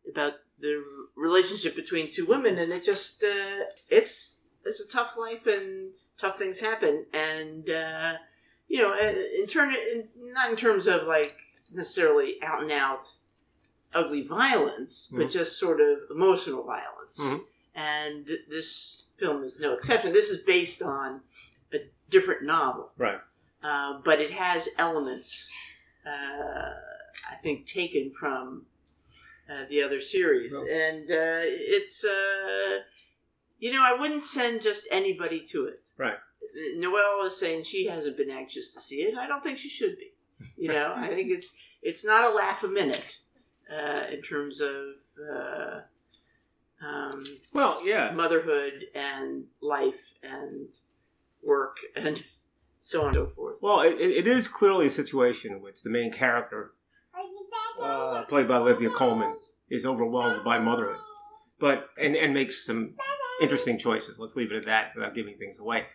about 0.10 0.34
the 0.60 0.84
relationship 1.16 1.76
between 1.76 2.12
two 2.12 2.26
women, 2.26 2.57
and 2.57 2.71
it 2.71 2.83
just 2.83 3.23
uh, 3.23 3.66
it's 3.90 4.38
it's 4.66 4.80
a 4.81 4.88
tough 4.88 5.16
life 5.18 5.45
and 5.47 5.92
tough 6.18 6.38
things 6.38 6.59
happen, 6.59 7.06
and 7.14 7.69
uh, 7.69 8.14
you 8.68 8.81
know, 8.81 8.94
uh, 8.94 9.14
in 9.40 9.47
turn, 9.47 9.73
in, 9.73 10.07
not 10.33 10.50
in 10.50 10.56
terms 10.56 10.88
of 10.88 11.04
like 11.07 11.35
necessarily 11.71 12.38
out 12.44 12.62
and 12.62 12.71
out 12.71 13.14
ugly 13.94 14.21
violence, 14.26 15.07
but 15.16 15.28
Mhm. 15.28 15.31
just 15.31 15.59
sort 15.59 15.80
of 15.80 16.00
emotional 16.09 16.64
violence, 16.64 17.19
Mhm. 17.19 17.45
and 17.76 18.28
th- 18.28 18.45
this 18.50 19.06
film 19.18 19.44
is 19.44 19.59
no 19.59 19.73
exception. 19.73 20.12
This 20.14 20.30
is 20.30 20.40
based 20.42 20.81
on 20.81 21.21
a 21.71 21.80
different 22.09 22.42
novel 22.44 22.92
Right. 22.97 23.21
Uh, 23.63 23.99
but 24.03 24.19
it 24.19 24.31
has 24.31 24.69
elements, 24.77 25.49
uh, 26.05 26.09
I 27.31 27.35
think, 27.41 27.65
taken 27.65 28.11
from 28.11 28.65
uh, 29.51 29.65
the 29.69 29.81
other 29.83 29.99
series, 30.01 30.53
Well- 30.53 30.67
and 30.71 31.11
uh, 31.11 31.41
it's 31.43 32.03
uh, 32.03 32.79
you 33.59 33.71
know 33.71 33.81
I 33.83 33.93
wouldn't 33.99 34.21
send 34.21 34.61
just 34.61 34.87
anybody 34.91 35.41
to 35.49 35.65
it. 35.65 35.89
Right. 35.97 36.17
Noelle 36.75 37.25
is 37.25 37.37
saying 37.39 37.63
she 37.63 37.87
hasn't 37.87 38.17
been 38.17 38.31
anxious 38.31 38.73
to 38.73 38.81
see 38.81 39.01
it. 39.03 39.17
I 39.17 39.27
don't 39.27 39.43
think 39.43 39.57
she 39.57 39.69
should 39.69 39.97
be. 39.97 40.11
You 40.57 40.69
know, 40.69 40.93
I 40.95 41.07
think 41.09 41.31
it's 41.31 41.53
it's 41.81 42.03
not 42.05 42.25
a 42.31 42.35
laugh 42.35 42.63
a 42.63 42.67
minute 42.67 43.19
uh, 43.71 44.03
in 44.11 44.21
terms 44.21 44.59
of 44.61 44.85
uh, 45.33 45.79
um, 46.85 47.23
Well, 47.53 47.81
yeah. 47.85 48.11
motherhood 48.11 48.85
and 48.93 49.45
life 49.61 50.01
and 50.21 50.67
work 51.41 51.77
and 51.95 52.23
so 52.83 53.02
on 53.02 53.07
and 53.07 53.16
so 53.16 53.28
forth. 53.28 53.59
Well, 53.61 53.80
it, 53.80 53.94
it 53.94 54.28
is 54.28 54.49
clearly 54.49 54.87
a 54.87 54.90
situation 54.90 55.54
in 55.54 55.61
which 55.61 55.83
the 55.83 55.90
main 55.90 56.11
character, 56.11 56.73
uh, 57.81 58.25
played 58.25 58.49
by 58.49 58.57
Olivia 58.57 58.90
Colman, 58.90 59.37
is 59.69 59.85
overwhelmed 59.85 60.44
by 60.44 60.59
motherhood, 60.59 60.99
but 61.59 61.90
and 61.97 62.18
and 62.18 62.33
makes 62.33 62.66
some 62.66 62.95
interesting 63.42 63.80
choices. 63.80 64.19
Let's 64.19 64.35
leave 64.35 64.52
it 64.52 64.57
at 64.57 64.66
that 64.66 64.92
without 64.95 65.16
giving 65.16 65.37
things 65.37 65.59
away. 65.59 65.85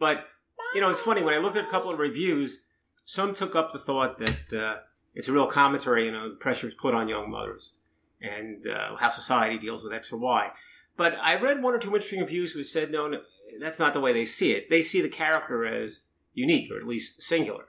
But 0.00 0.26
you 0.74 0.80
know, 0.80 0.90
it's 0.90 1.00
funny 1.00 1.22
when 1.22 1.32
I 1.32 1.38
looked 1.38 1.56
at 1.56 1.64
a 1.64 1.70
couple 1.70 1.92
of 1.92 2.00
reviews. 2.00 2.60
Some 3.04 3.34
took 3.34 3.54
up 3.54 3.72
the 3.72 3.78
thought 3.78 4.18
that 4.18 4.52
uh, 4.52 4.80
it's 5.14 5.28
a 5.28 5.32
real 5.32 5.46
commentary, 5.46 6.06
you 6.06 6.12
know, 6.12 6.30
the 6.30 6.36
pressures 6.36 6.74
put 6.74 6.92
on 6.92 7.08
young 7.08 7.30
mothers 7.30 7.74
and 8.20 8.66
uh, 8.66 8.96
how 8.96 9.10
society 9.10 9.58
deals 9.58 9.84
with 9.84 9.92
X 9.92 10.12
or 10.12 10.18
Y. 10.18 10.50
But 10.96 11.16
I 11.22 11.36
read 11.36 11.62
one 11.62 11.74
or 11.74 11.78
two 11.78 11.94
interesting 11.94 12.20
reviews 12.20 12.52
who 12.52 12.62
said, 12.62 12.90
no, 12.90 13.08
no, 13.08 13.20
that's 13.60 13.78
not 13.78 13.94
the 13.94 14.00
way 14.00 14.12
they 14.12 14.24
see 14.24 14.52
it. 14.52 14.70
They 14.70 14.82
see 14.82 15.00
the 15.00 15.08
character 15.08 15.64
as 15.64 16.02
unique, 16.34 16.70
or 16.70 16.78
at 16.78 16.86
least 16.86 17.22
singular, 17.22 17.64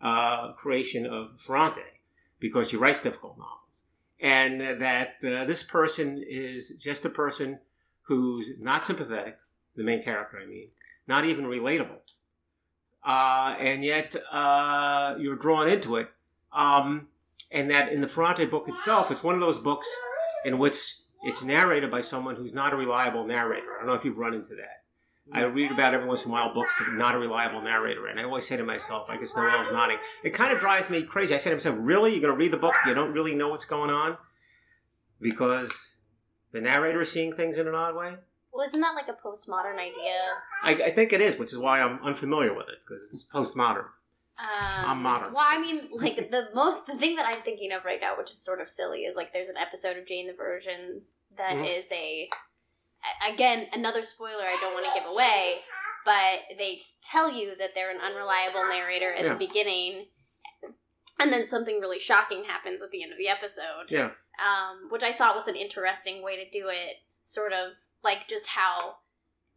uh, 0.00 0.52
creation 0.52 1.06
of 1.06 1.40
Ferrante, 1.40 1.80
because 2.40 2.68
she 2.68 2.76
writes 2.76 3.02
difficult 3.02 3.36
novels. 3.38 3.82
And 4.20 4.82
that 4.82 5.16
uh, 5.24 5.44
this 5.44 5.62
person 5.62 6.24
is 6.28 6.70
just 6.78 7.04
a 7.04 7.10
person 7.10 7.60
who's 8.02 8.48
not 8.58 8.86
sympathetic, 8.86 9.38
the 9.76 9.84
main 9.84 10.02
character, 10.02 10.38
I 10.42 10.46
mean, 10.46 10.68
not 11.06 11.24
even 11.24 11.44
relatable. 11.44 12.00
Uh, 13.06 13.54
and 13.60 13.84
yet 13.84 14.16
uh, 14.32 15.14
you're 15.18 15.36
drawn 15.36 15.68
into 15.68 15.96
it. 15.96 16.08
Um, 16.52 17.08
and 17.50 17.70
that 17.70 17.92
in 17.92 18.00
the 18.00 18.08
Ferrante 18.08 18.44
book 18.46 18.68
itself, 18.68 19.10
it's 19.10 19.22
one 19.22 19.34
of 19.34 19.40
those 19.40 19.58
books 19.58 19.88
in 20.44 20.58
which 20.58 20.76
it's 21.22 21.42
narrated 21.42 21.90
by 21.90 22.00
someone 22.00 22.36
who's 22.36 22.52
not 22.52 22.72
a 22.72 22.76
reliable 22.76 23.26
narrator. 23.26 23.76
I 23.76 23.78
don't 23.78 23.86
know 23.86 23.94
if 23.94 24.04
you've 24.04 24.18
run 24.18 24.34
into 24.34 24.54
that. 24.56 24.82
I 25.32 25.42
read 25.42 25.70
about 25.70 25.92
every 25.94 26.06
once 26.08 26.24
in 26.24 26.30
a 26.30 26.32
while 26.32 26.54
books 26.54 26.74
that 26.78 26.92
not 26.92 27.14
a 27.14 27.18
reliable 27.18 27.60
narrator, 27.60 28.06
and 28.06 28.18
I 28.18 28.24
always 28.24 28.46
say 28.46 28.56
to 28.56 28.64
myself, 28.64 29.10
I 29.10 29.16
guess 29.18 29.36
Noel's 29.36 29.70
nodding. 29.72 29.98
It 30.24 30.30
kind 30.30 30.52
of 30.52 30.58
drives 30.60 30.88
me 30.88 31.02
crazy. 31.02 31.34
I 31.34 31.38
say 31.38 31.50
to 31.50 31.56
myself, 31.56 31.76
really? 31.78 32.12
You're 32.12 32.20
going 32.22 32.32
to 32.32 32.38
read 32.38 32.52
the 32.52 32.56
book, 32.56 32.74
you 32.86 32.94
don't 32.94 33.12
really 33.12 33.34
know 33.34 33.48
what's 33.48 33.66
going 33.66 33.90
on? 33.90 34.16
Because 35.20 35.96
the 36.52 36.60
narrator 36.60 37.02
is 37.02 37.10
seeing 37.12 37.34
things 37.34 37.58
in 37.58 37.66
an 37.68 37.74
odd 37.74 37.94
way? 37.94 38.14
Well, 38.52 38.66
isn't 38.66 38.80
that 38.80 38.94
like 38.94 39.08
a 39.08 39.12
postmodern 39.12 39.78
idea? 39.78 40.16
I, 40.62 40.72
I 40.86 40.90
think 40.92 41.12
it 41.12 41.20
is, 41.20 41.36
which 41.38 41.52
is 41.52 41.58
why 41.58 41.80
I'm 41.80 42.02
unfamiliar 42.02 42.54
with 42.54 42.68
it, 42.68 42.76
because 42.86 43.04
it's 43.12 43.24
postmodern. 43.32 43.84
Um, 44.40 44.46
I'm 44.90 45.02
modern. 45.02 45.32
Well, 45.32 45.44
I 45.46 45.60
mean, 45.60 45.80
like 45.92 46.30
the 46.30 46.48
most 46.54 46.86
the 46.86 46.94
thing 46.96 47.16
that 47.16 47.26
I'm 47.26 47.42
thinking 47.42 47.72
of 47.72 47.84
right 47.84 48.00
now, 48.00 48.16
which 48.16 48.30
is 48.30 48.38
sort 48.42 48.60
of 48.60 48.68
silly, 48.68 49.00
is 49.00 49.16
like 49.16 49.32
there's 49.32 49.48
an 49.48 49.56
episode 49.56 49.96
of 49.96 50.06
Jane 50.06 50.28
the 50.28 50.32
Virgin 50.32 51.02
that 51.36 51.56
is 51.56 51.86
Mhm. 51.86 51.92
a 51.92 52.30
again 53.28 53.66
another 53.72 54.02
spoiler 54.02 54.42
I 54.44 54.56
don't 54.60 54.74
want 54.74 54.86
to 54.86 55.00
give 55.00 55.08
away, 55.10 55.56
but 56.04 56.56
they 56.58 56.78
tell 57.02 57.30
you 57.32 57.56
that 57.56 57.74
they're 57.74 57.90
an 57.90 58.00
unreliable 58.00 58.64
narrator 58.68 59.12
at 59.12 59.24
Yeah. 59.24 59.32
the 59.34 59.46
beginning, 59.46 60.06
and 61.20 61.32
then 61.32 61.44
something 61.44 61.80
really 61.80 61.98
shocking 61.98 62.44
happens 62.44 62.82
at 62.82 62.90
the 62.90 63.02
end 63.02 63.12
of 63.12 63.18
the 63.18 63.28
episode. 63.28 63.90
Yeah. 63.90 64.10
Um, 64.38 64.88
which 64.90 65.02
I 65.02 65.12
thought 65.12 65.34
was 65.34 65.48
an 65.48 65.56
interesting 65.56 66.22
way 66.22 66.42
to 66.42 66.48
do 66.50 66.68
it, 66.68 66.96
sort 67.22 67.52
of 67.52 67.72
like 68.02 68.28
just 68.28 68.48
how 68.48 68.96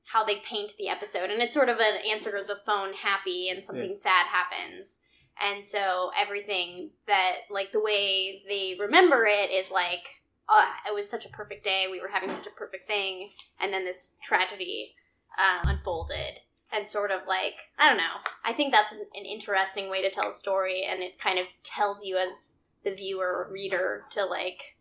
how 0.06 0.24
they 0.24 0.38
paint 0.38 0.74
the 0.80 0.90
episode 0.90 1.30
and 1.30 1.42
it's 1.44 1.54
sort 1.54 1.70
of 1.70 1.78
an 1.78 2.02
answer 2.10 2.36
to 2.36 2.44
the 2.44 2.58
phone 2.66 2.92
happy 2.94 3.50
and 3.50 3.64
something 3.64 3.96
sad 3.96 4.26
happens 4.26 5.02
and 5.40 5.64
so 5.64 6.12
everything 6.20 6.90
that 7.06 7.42
like 7.52 7.72
the 7.72 7.80
way 7.80 8.42
they 8.50 8.76
remember 8.80 9.26
it 9.26 9.52
is 9.52 9.72
like 9.72 10.16
uh, 10.54 10.66
it 10.88 10.94
was 10.94 11.10
such 11.10 11.26
a 11.26 11.30
perfect 11.30 11.64
day 11.64 11.86
we 11.90 12.02
were 12.02 12.10
having 12.10 12.30
such 12.30 12.48
a 12.48 12.52
perfect 12.52 12.88
thing 12.88 13.30
and 13.60 13.72
then 13.74 13.86
this 13.86 14.16
tragedy 14.22 14.94
uh, 15.38 15.60
unfolded 15.64 16.40
and 16.74 16.88
sort 16.88 17.12
of 17.12 17.22
like 17.28 17.56
i 17.80 17.88
don't 17.88 17.98
know 17.98 18.18
i 18.44 18.52
think 18.54 18.74
that's 18.74 18.92
an, 18.92 19.06
an 19.16 19.26
interesting 19.26 19.90
way 19.90 20.02
to 20.02 20.10
tell 20.10 20.28
a 20.30 20.34
story 20.34 20.84
and 20.84 21.02
it 21.02 21.18
kind 21.18 21.40
of 21.40 21.46
tells 21.64 22.04
you 22.04 22.18
as 22.18 22.56
the 22.84 22.94
viewer 22.94 23.28
or 23.48 23.50
reader 23.52 24.04
to 24.10 24.26
like 24.26 24.76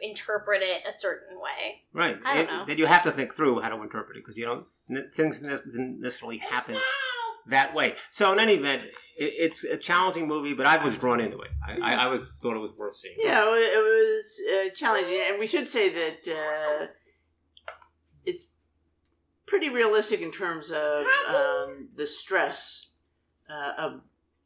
interpret 0.00 0.62
it 0.62 0.82
a 0.86 0.92
certain 0.92 1.36
way 1.40 1.82
Right. 1.92 2.18
I 2.24 2.34
don't 2.34 2.44
It- 2.44 2.50
know. 2.50 2.64
That 2.66 2.78
you 2.78 2.86
have 2.86 3.02
to 3.04 3.12
think 3.12 3.32
through 3.34 3.60
how 3.60 3.68
to 3.68 3.80
interpret 3.82 4.16
it, 4.16 4.24
because 4.24 4.36
you 4.36 4.44
don't, 4.46 4.66
things 5.14 5.38
didn't 5.40 6.00
necessarily 6.00 6.38
happen 6.38 6.76
that 7.46 7.74
way. 7.74 7.96
So 8.10 8.32
in 8.32 8.40
any 8.40 8.54
event, 8.54 8.82
it, 9.16 9.32
it's 9.36 9.62
a 9.64 9.76
challenging 9.76 10.26
movie, 10.26 10.54
but 10.54 10.66
I 10.66 10.82
was 10.82 10.96
drawn 10.96 11.20
into 11.20 11.38
it. 11.40 11.50
I, 11.66 11.92
I, 11.92 12.04
I 12.04 12.06
was 12.08 12.38
thought 12.42 12.56
it 12.56 12.60
was 12.60 12.72
worth 12.72 12.96
seeing. 12.96 13.14
Yeah, 13.18 13.44
it 13.54 13.58
it 13.58 13.91
was 14.22 14.40
uh, 14.52 14.68
challenging, 14.74 15.20
and 15.28 15.38
we 15.38 15.46
should 15.46 15.66
say 15.66 15.88
that 15.90 16.28
uh, 16.28 16.86
it's 18.24 18.48
pretty 19.46 19.68
realistic 19.68 20.20
in 20.20 20.30
terms 20.30 20.70
of 20.70 21.04
um, 21.28 21.88
the 21.94 22.06
stress 22.06 22.88
uh, 23.50 23.72
of 23.78 24.00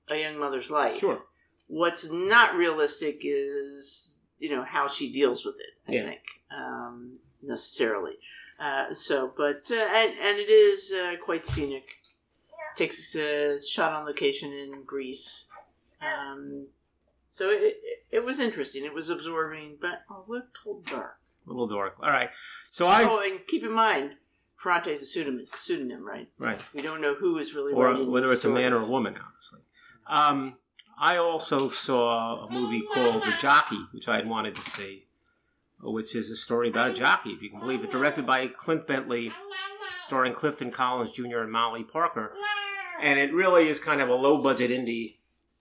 a 0.08 0.16
young 0.16 0.38
mother's 0.38 0.70
life. 0.70 0.98
Sure. 0.98 1.22
What's 1.68 2.10
not 2.10 2.54
realistic 2.54 3.20
is 3.22 4.24
you 4.38 4.50
know 4.50 4.64
how 4.64 4.88
she 4.88 5.12
deals 5.12 5.44
with 5.44 5.56
it. 5.56 5.74
I 5.88 5.92
Yeah. 5.92 6.06
think 6.08 6.20
um, 6.50 7.18
necessarily. 7.42 8.12
Uh, 8.58 8.94
so, 8.94 9.32
but 9.36 9.70
uh, 9.70 9.74
and, 9.74 10.12
and 10.22 10.38
it 10.38 10.48
is 10.50 10.92
uh, 10.92 11.14
quite 11.24 11.44
scenic. 11.44 11.84
Takes 12.76 13.16
uh, 13.16 13.58
shot 13.58 13.92
on 13.92 14.04
location 14.06 14.52
in 14.52 14.84
Greece. 14.84 15.46
Um, 16.00 16.66
so 17.36 17.50
it, 17.50 17.60
it, 17.60 17.76
it 18.10 18.24
was 18.24 18.40
interesting. 18.40 18.86
It 18.86 18.94
was 18.94 19.10
absorbing, 19.10 19.76
but 19.78 20.04
a 20.08 20.18
little 20.26 20.80
dark. 20.86 21.18
A 21.46 21.50
little 21.50 21.68
dark. 21.68 21.96
All 22.02 22.08
right. 22.08 22.30
So 22.70 22.86
I, 22.86 23.04
oh, 23.04 23.30
and 23.30 23.46
keep 23.46 23.62
in 23.62 23.72
mind, 23.72 24.12
Ferrante 24.56 24.90
is 24.90 25.02
a 25.02 25.04
pseudonym, 25.04 25.44
pseudonym, 25.54 26.02
right? 26.02 26.30
right. 26.38 26.58
We 26.74 26.80
don't 26.80 27.02
know 27.02 27.14
who 27.14 27.36
is 27.36 27.54
really 27.54 27.74
Or 27.74 28.08
whether 28.08 28.32
it's 28.32 28.46
a 28.46 28.48
man 28.48 28.72
or 28.72 28.78
a 28.78 28.88
woman, 28.88 29.16
honestly. 29.22 29.60
Um, 30.06 30.54
I 30.98 31.18
also 31.18 31.68
saw 31.68 32.46
a 32.46 32.50
movie 32.50 32.80
called 32.90 33.22
The 33.22 33.34
Jockey, 33.38 33.84
which 33.92 34.08
I 34.08 34.16
had 34.16 34.26
wanted 34.26 34.54
to 34.54 34.62
see, 34.62 35.04
which 35.82 36.16
is 36.16 36.30
a 36.30 36.36
story 36.36 36.70
about 36.70 36.92
a 36.92 36.94
jockey, 36.94 37.32
if 37.32 37.42
you 37.42 37.50
can 37.50 37.60
believe 37.60 37.84
it, 37.84 37.90
directed 37.90 38.24
by 38.24 38.48
Clint 38.48 38.86
Bentley, 38.86 39.30
starring 40.06 40.32
Clifton 40.32 40.70
Collins 40.70 41.12
Jr. 41.12 41.40
and 41.40 41.52
Molly 41.52 41.84
Parker. 41.84 42.32
And 43.02 43.18
it 43.18 43.34
really 43.34 43.68
is 43.68 43.78
kind 43.78 44.00
of 44.00 44.08
a 44.08 44.14
low 44.14 44.40
budget 44.40 44.70
indie 44.70 45.15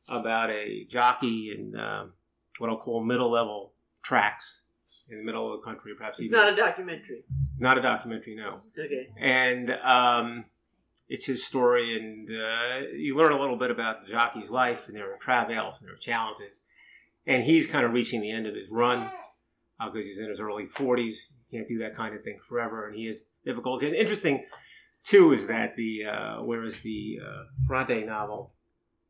about 0.08 0.50
a 0.52 0.86
jockey 0.86 1.54
in 1.56 1.76
um 1.80 2.14
what 2.60 2.70
I'll 2.70 2.78
call 2.78 3.04
middle 3.04 3.30
level 3.32 3.74
tracks 4.04 4.62
in 5.10 5.18
the 5.20 5.24
middle 5.24 5.54
of 5.54 5.60
the 5.60 5.66
country, 5.66 5.94
perhaps 5.98 6.20
It's 6.20 6.32
not 6.32 6.52
a 6.52 6.56
documentary. 6.56 7.24
not 7.60 7.78
a 7.78 7.82
documentary, 7.82 8.36
no 8.36 8.62
Okay. 8.80 9.08
and 9.20 9.70
um, 9.72 10.46
it's 11.08 11.26
his 11.26 11.46
story, 11.46 11.96
and 11.96 12.28
uh, 12.30 12.88
you 12.96 13.16
learn 13.16 13.32
a 13.32 13.40
little 13.40 13.58
bit 13.58 13.70
about 13.70 14.04
the 14.06 14.12
jockey's 14.12 14.50
life, 14.50 14.88
and 14.88 14.96
their 14.96 15.18
travails 15.22 15.80
and 15.80 15.88
their 15.88 15.98
challenges, 15.98 16.64
and 17.28 17.44
he's 17.44 17.68
kind 17.68 17.86
of 17.86 17.94
reaching 17.94 18.22
the 18.22 18.32
end 18.32 18.48
of 18.48 18.56
his 18.56 18.68
run 18.72 19.08
because 19.80 20.08
he's 20.08 20.18
in 20.20 20.30
his 20.30 20.40
early 20.40 20.66
forties. 20.66 21.28
He 21.50 21.58
can't 21.58 21.68
do 21.68 21.78
that 21.80 21.94
kind 21.94 22.16
of 22.16 22.24
thing 22.24 22.40
forever, 22.50 22.88
and 22.88 22.96
he 22.96 23.06
has 23.06 23.26
difficulties. 23.46 23.86
And 23.90 23.96
interesting 23.96 24.46
too 25.04 25.34
is 25.34 25.46
that 25.46 25.76
the 25.76 26.06
uh, 26.06 26.36
whereas 26.44 26.80
the 26.82 27.20
uh, 27.24 27.44
Ferrante 27.68 28.04
novel 28.06 28.55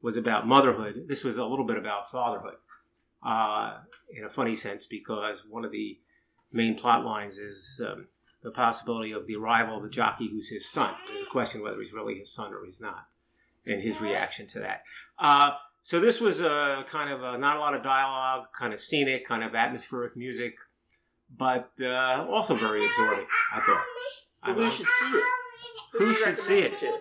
was 0.05 0.17
about 0.17 0.47
motherhood, 0.47 1.05
this 1.07 1.23
was 1.23 1.39
a 1.39 1.45
little 1.45 1.65
bit 1.65 1.77
about 1.77 2.11
fatherhood. 2.11 2.57
Uh, 3.23 3.77
in 4.15 4.23
a 4.23 4.29
funny 4.29 4.55
sense, 4.55 4.85
because 4.85 5.43
one 5.49 5.65
of 5.65 5.71
the 5.71 5.97
main 6.51 6.77
plot 6.77 7.03
lines 7.03 7.39
is 7.39 7.81
um, 7.83 8.05
the 8.43 8.51
possibility 8.51 9.11
of 9.13 9.25
the 9.25 9.35
arrival 9.35 9.77
of 9.77 9.81
the 9.81 9.89
jockey 9.89 10.29
who's 10.29 10.47
his 10.47 10.69
son. 10.69 10.93
There's 11.07 11.23
a 11.25 11.31
question 11.31 11.63
whether 11.63 11.81
he's 11.81 11.91
really 11.91 12.19
his 12.19 12.31
son 12.31 12.53
or 12.53 12.63
he's 12.67 12.79
not, 12.79 13.07
and 13.65 13.81
his 13.81 13.99
reaction 13.99 14.45
to 14.49 14.59
that. 14.59 14.83
Uh, 15.17 15.53
so 15.81 15.99
this 15.99 16.21
was 16.21 16.39
a 16.39 16.85
kind 16.87 17.11
of 17.11 17.23
a, 17.23 17.39
not 17.39 17.57
a 17.57 17.59
lot 17.59 17.73
of 17.73 17.81
dialogue, 17.81 18.49
kind 18.55 18.75
of 18.75 18.79
scenic, 18.79 19.25
kind 19.25 19.43
of 19.43 19.55
atmospheric 19.55 20.15
music, 20.15 20.55
but 21.35 21.71
uh, 21.81 22.27
also 22.29 22.53
very 22.53 22.85
absorbing. 22.85 23.25
I 23.51 23.59
thought. 23.59 23.85
Well, 24.45 24.55
who 24.55 24.69
should 24.69 24.85
see 24.85 25.17
it? 25.17 25.23
Who 25.93 26.05
you 26.09 26.13
should 26.13 26.37
see 26.37 26.59
it? 26.59 26.77
to? 26.77 26.95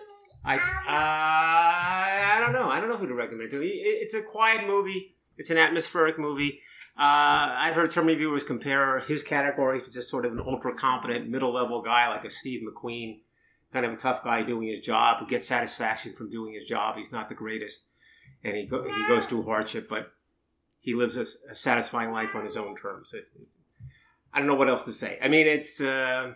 I 0.45 0.57
uh, 0.57 2.37
I 2.37 2.39
don't 2.39 2.53
know. 2.53 2.69
I 2.69 2.79
don't 2.79 2.89
know 2.89 2.97
who 2.97 3.07
to 3.07 3.15
recommend 3.15 3.51
to. 3.51 3.61
It's 3.63 4.13
a 4.13 4.21
quiet 4.21 4.67
movie. 4.67 5.15
It's 5.37 5.49
an 5.49 5.57
atmospheric 5.57 6.19
movie. 6.19 6.61
Uh, 6.97 7.51
I've 7.57 7.75
heard 7.75 7.91
some 7.91 8.05
reviewers 8.05 8.43
compare 8.43 8.99
his 8.99 9.21
category 9.21 9.81
to 9.81 9.91
just 9.91 10.09
sort 10.09 10.25
of 10.25 10.31
an 10.31 10.39
ultra 10.39 10.73
competent 10.73 11.29
middle 11.29 11.51
level 11.51 11.81
guy 11.81 12.07
like 12.07 12.23
a 12.23 12.29
Steve 12.29 12.61
McQueen, 12.65 13.19
kind 13.73 13.85
of 13.85 13.93
a 13.93 13.97
tough 13.97 14.23
guy 14.23 14.43
doing 14.43 14.69
his 14.69 14.79
job 14.79 15.19
who 15.19 15.27
gets 15.27 15.45
satisfaction 15.45 16.13
from 16.13 16.29
doing 16.29 16.53
his 16.53 16.67
job. 16.67 16.95
He's 16.95 17.11
not 17.11 17.27
the 17.27 17.35
greatest, 17.35 17.83
and 18.43 18.55
he 18.55 18.65
go, 18.65 18.83
he 18.83 19.07
goes 19.07 19.25
through 19.25 19.43
hardship, 19.43 19.89
but 19.89 20.13
he 20.79 20.93
lives 20.93 21.17
a, 21.17 21.25
a 21.51 21.55
satisfying 21.55 22.11
life 22.11 22.33
on 22.35 22.45
his 22.45 22.55
own 22.55 22.77
terms. 22.77 23.11
It, 23.13 23.25
I 24.33 24.39
don't 24.39 24.47
know 24.47 24.55
what 24.55 24.69
else 24.69 24.83
to 24.83 24.93
say. 24.93 25.17
I 25.21 25.27
mean, 25.27 25.47
it's 25.47 25.81
uh, 25.81 26.33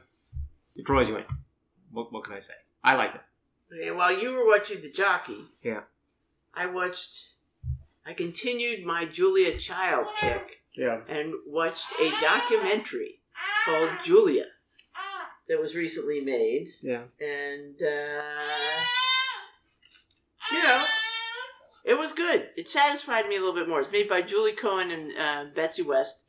it 0.75 0.85
draws 0.85 1.07
you 1.07 1.17
in. 1.17 1.25
What, 1.91 2.11
what 2.11 2.23
can 2.23 2.35
I 2.35 2.39
say? 2.39 2.53
I 2.83 2.95
like 2.95 3.15
it. 3.15 3.21
Okay, 3.71 3.91
while 3.91 4.17
you 4.17 4.31
were 4.31 4.45
watching 4.47 4.81
the 4.81 4.89
jockey, 4.89 5.45
Yeah. 5.61 5.83
I 6.53 6.65
watched. 6.65 7.29
I 8.05 8.13
continued 8.13 8.85
my 8.85 9.05
Julia 9.05 9.57
Child 9.59 10.07
kick 10.19 10.63
Yeah. 10.73 11.01
and 11.07 11.33
watched 11.45 11.87
a 11.99 12.09
documentary 12.19 13.21
called 13.65 13.91
Julia 14.03 14.47
that 15.47 15.59
was 15.59 15.75
recently 15.75 16.19
made, 16.21 16.69
Yeah. 16.81 17.03
and 17.19 17.75
uh, 17.81 18.45
you 20.51 20.63
know, 20.63 20.85
it 21.85 21.97
was 21.97 22.13
good. 22.13 22.49
It 22.57 22.67
satisfied 22.67 23.27
me 23.27 23.35
a 23.35 23.39
little 23.39 23.53
bit 23.55 23.69
more. 23.69 23.81
It's 23.81 23.91
made 23.91 24.09
by 24.09 24.21
Julie 24.23 24.53
Cohen 24.53 24.89
and 24.91 25.15
uh, 25.17 25.45
Betsy 25.55 25.83
West. 25.83 26.21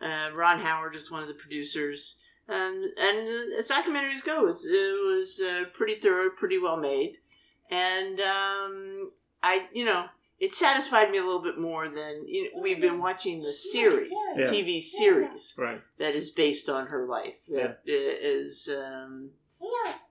Uh, 0.00 0.30
Ron 0.34 0.60
Howard 0.60 0.94
is 0.96 1.10
one 1.10 1.22
of 1.22 1.28
the 1.28 1.34
producers. 1.34 2.18
Um, 2.48 2.92
and 2.98 3.28
as 3.58 3.68
documentaries 3.68 4.24
go, 4.24 4.42
it 4.42 4.46
was, 4.46 4.66
it 4.66 5.04
was 5.04 5.40
uh, 5.40 5.64
pretty 5.72 5.94
thorough, 5.94 6.30
pretty 6.30 6.58
well 6.58 6.76
made. 6.76 7.16
And 7.70 8.20
um, 8.20 9.12
I, 9.42 9.68
you 9.72 9.84
know, 9.84 10.06
it 10.38 10.52
satisfied 10.52 11.10
me 11.10 11.18
a 11.18 11.22
little 11.24 11.42
bit 11.42 11.58
more 11.58 11.88
than 11.88 12.26
you 12.26 12.44
know, 12.52 12.60
we've 12.60 12.80
been 12.80 12.98
watching 12.98 13.42
the 13.42 13.52
series, 13.52 14.10
the 14.34 14.42
Yeah. 14.42 14.50
TV 14.50 14.82
series 14.82 15.54
Right. 15.56 15.80
that 15.98 16.14
is 16.14 16.30
based 16.30 16.68
on 16.68 16.88
her 16.88 17.06
life. 17.06 17.36
That 17.48 17.80
i- 17.86 17.90
is 17.90 18.68
um, 18.68 19.30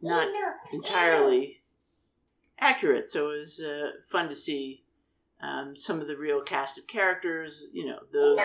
not 0.01 0.29
entirely 0.71 1.61
accurate. 2.57 3.09
So 3.09 3.31
it 3.31 3.39
was 3.39 3.61
uh, 3.61 3.91
fun 4.09 4.29
to 4.29 4.35
see 4.35 4.83
um, 5.41 5.75
some 5.75 6.01
of 6.01 6.07
the 6.07 6.17
real 6.17 6.41
cast 6.41 6.77
of 6.77 6.87
characters. 6.87 7.67
You 7.73 7.87
know, 7.87 7.99
those 8.13 8.39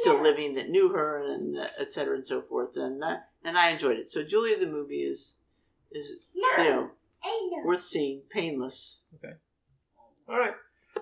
still 0.00 0.22
living 0.22 0.54
that 0.54 0.70
knew 0.70 0.90
her, 0.90 1.22
and 1.22 1.58
uh, 1.58 1.68
et 1.78 1.90
cetera 1.90 2.14
and 2.14 2.26
so 2.26 2.40
forth. 2.40 2.76
And 2.76 3.02
uh, 3.02 3.16
and 3.44 3.58
I 3.58 3.70
enjoyed 3.70 3.98
it. 3.98 4.08
So 4.08 4.22
Julia 4.22 4.58
the 4.58 4.66
movie 4.66 5.02
is 5.02 5.38
is 5.90 6.12
you 6.34 6.42
know 6.58 6.90
worth 7.64 7.82
seeing. 7.82 8.22
Painless. 8.30 9.02
Okay. 9.16 9.34
All 10.28 10.38
right. 10.38 10.54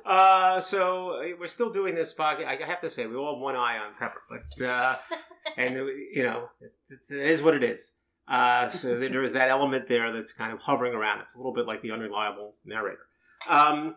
Uh, 0.04 0.60
so 0.60 1.20
uh, 1.20 1.36
we're 1.38 1.46
still 1.46 1.70
doing 1.70 1.94
this 1.94 2.14
podcast. 2.14 2.46
I 2.46 2.66
have 2.66 2.80
to 2.80 2.90
say, 2.90 3.06
we 3.06 3.16
all 3.16 3.34
have 3.34 3.42
one 3.42 3.56
eye 3.56 3.78
on 3.78 3.92
Pepper, 3.98 4.22
but 4.28 4.68
uh, 4.68 4.94
and 5.56 5.76
uh, 5.76 5.84
you 5.84 6.22
know, 6.22 6.48
it's, 6.88 7.10
it 7.10 7.26
is 7.26 7.42
what 7.42 7.54
it 7.54 7.62
is. 7.62 7.92
Uh, 8.28 8.68
so 8.68 8.98
there 8.98 9.22
is 9.22 9.32
that 9.32 9.48
element 9.48 9.88
there 9.88 10.12
that's 10.12 10.32
kind 10.32 10.52
of 10.52 10.60
hovering 10.60 10.94
around. 10.94 11.20
It's 11.20 11.34
a 11.34 11.38
little 11.38 11.52
bit 11.52 11.66
like 11.66 11.82
the 11.82 11.90
unreliable 11.90 12.54
narrator. 12.64 13.06
Um, 13.48 13.96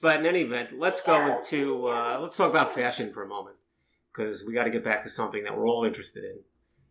but 0.00 0.20
in 0.20 0.26
any 0.26 0.42
event, 0.42 0.70
let's 0.78 1.00
go 1.00 1.38
into 1.38 1.88
uh, 1.88 2.18
let's 2.20 2.36
talk 2.36 2.50
about 2.50 2.74
fashion 2.74 3.12
for 3.12 3.22
a 3.22 3.28
moment 3.28 3.56
because 4.12 4.44
we 4.44 4.52
got 4.52 4.64
to 4.64 4.70
get 4.70 4.84
back 4.84 5.02
to 5.02 5.10
something 5.10 5.44
that 5.44 5.56
we're 5.56 5.68
all 5.68 5.84
interested 5.84 6.24
in, 6.24 6.38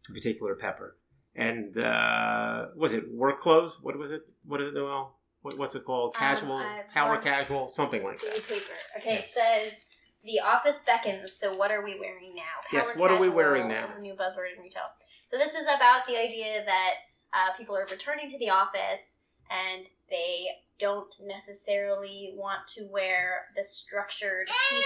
in 0.10 0.15
particular 0.15 0.55
Pepper. 0.55 0.98
And 1.36 1.77
uh, 1.77 2.67
was 2.75 2.93
it 2.93 3.12
work 3.12 3.39
clothes? 3.39 3.79
What 3.81 3.98
was 3.98 4.12
it? 4.12 4.22
What 4.46 4.62
is 4.62 4.70
it, 4.70 4.74
Noel? 4.74 5.15
What, 5.41 5.58
what's 5.58 5.75
it 5.75 5.86
called? 5.86 6.15
Um, 6.15 6.20
Casual, 6.20 6.58
I 6.58 6.84
power 6.93 7.17
casual, 7.17 7.67
something 7.67 8.03
like 8.03 8.22
that. 8.22 8.48
Paper. 8.48 8.74
Okay, 8.98 9.15
it 9.15 9.29
says 9.31 9.86
the 10.24 10.39
office 10.39 10.84
beckons. 10.86 11.34
So 11.34 11.55
what 11.55 11.72
are 11.72 11.84
we 11.84 12.00
wearing 12.00 12.36
now? 12.36 12.41
Yes, 12.72 12.96
what 12.96 13.12
are 13.12 13.17
we 13.17 13.29
wearing 13.29 13.67
now? 13.67 13.86
Is 13.86 13.96
a 13.96 14.01
new 14.01 14.13
buzzword 14.13 14.55
in 14.55 14.62
retail. 14.62 14.84
So 15.25 15.38
this 15.38 15.53
is 15.53 15.63
about 15.63 16.05
the 16.08 16.20
idea 16.22 16.63
that 16.65 16.93
uh, 17.34 17.53
people 17.58 17.75
are 17.75 17.88
returning 17.89 18.27
to 18.27 18.38
the 18.38 18.50
office 18.50 19.22
and 19.50 19.86
they 20.11 20.47
don't 20.77 21.13
necessarily 21.23 22.33
want 22.35 22.67
to 22.67 22.87
wear 22.91 23.45
the 23.55 23.63
structured 23.63 24.47
pieces. 24.69 24.85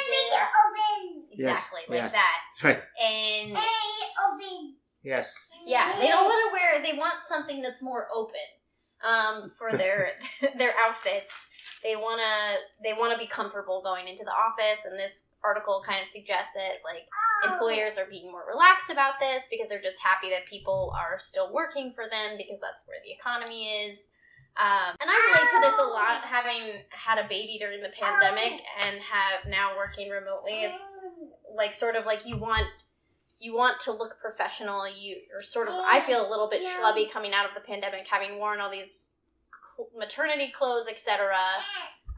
Exactly, 1.32 1.82
like 1.89 1.98
yes. 1.98 2.13
that. 2.13 2.38
Right. 2.63 2.82
And 3.01 3.58
Yes. 5.03 5.34
yeah, 5.65 5.96
they 6.00 6.08
don't 6.08 6.25
want 6.25 6.50
to 6.50 6.53
wear. 6.53 6.84
They 6.84 6.98
want 6.98 7.24
something 7.24 7.62
that's 7.62 7.82
more 7.82 8.08
open 8.13 8.36
um, 9.05 9.51
for 9.58 9.72
their 9.77 10.10
their 10.58 10.74
outfits. 10.79 11.50
They 11.84 11.96
wanna 11.96 12.58
they 12.84 12.94
wanna 12.94 13.17
be 13.17 13.27
comfortable 13.27 13.82
going 13.84 14.08
into 14.08 14.24
the 14.24 14.32
office, 14.32 14.86
and 14.86 15.00
this 15.00 15.27
article 15.44 15.84
kind 15.88 16.01
of 16.01 16.08
suggests 16.08 16.53
that 16.55 16.77
like 16.84 17.05
employers 17.46 17.98
are 17.98 18.08
being 18.10 18.32
more 18.32 18.44
relaxed 18.50 18.89
about 18.89 19.20
this 19.20 19.48
because 19.51 19.70
they're 19.70 19.82
just 19.82 20.01
happy 20.01 20.29
that 20.29 20.48
people 20.48 20.94
are 20.98 21.20
still 21.20 21.53
working 21.53 21.94
for 21.94 22.05
them 22.05 22.38
because 22.38 22.60
that's 22.60 22.84
where 22.88 22.98
the 23.05 23.12
economy 23.12 23.86
is. 23.86 24.10
Um, 24.58 24.96
and 25.02 25.10
I 25.10 25.34
relate 25.34 25.52
to 25.52 25.70
this 25.70 25.80
a 25.80 25.90
lot, 25.90 26.24
having 26.24 26.80
had 26.90 27.18
a 27.18 27.28
baby 27.28 27.58
during 27.60 27.82
the 27.82 27.90
pandemic 27.90 28.62
and 28.82 29.02
have 29.02 29.50
now 29.50 29.76
working 29.76 30.10
remotely. 30.10 30.64
It's 30.64 31.04
like 31.54 31.74
sort 31.74 31.98
of 31.98 32.06
like 32.06 32.26
you 32.26 32.38
want 32.38 32.66
you 33.40 33.54
want 33.54 33.82
to 33.82 33.92
look 33.92 34.18
professional. 34.22 34.88
You 34.88 35.18
are 35.38 35.42
sort 35.42 35.68
of 35.68 35.74
I 35.74 36.00
feel 36.00 36.26
a 36.26 36.30
little 36.30 36.50
bit 36.50 36.64
schlubby 36.64 37.12
coming 37.12 37.34
out 37.34 37.46
of 37.46 37.52
the 37.54 37.62
pandemic, 37.68 38.08
having 38.08 38.40
worn 38.40 38.62
all 38.62 38.72
these 38.72 39.12
maternity 39.98 40.52
clothes, 40.54 40.88
etc., 40.88 41.36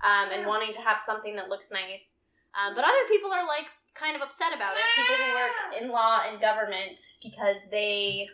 um, 0.04 0.30
and 0.32 0.46
wanting 0.46 0.74
to 0.74 0.82
have 0.82 1.00
something 1.00 1.36
that 1.38 1.50
looks 1.50 1.72
nice. 1.72 2.18
Um, 2.54 2.76
but 2.76 2.84
other 2.84 3.08
people 3.10 3.32
are 3.32 3.48
like 3.48 3.66
kind 3.96 4.16
of 4.16 4.22
upset 4.22 4.54
about 4.56 4.76
it. 4.76 4.84
People 4.96 5.16
who 5.16 5.34
work 5.34 5.82
in 5.82 5.90
law 5.90 6.22
and 6.30 6.40
government 6.40 7.02
because 7.24 7.70
they 7.72 8.30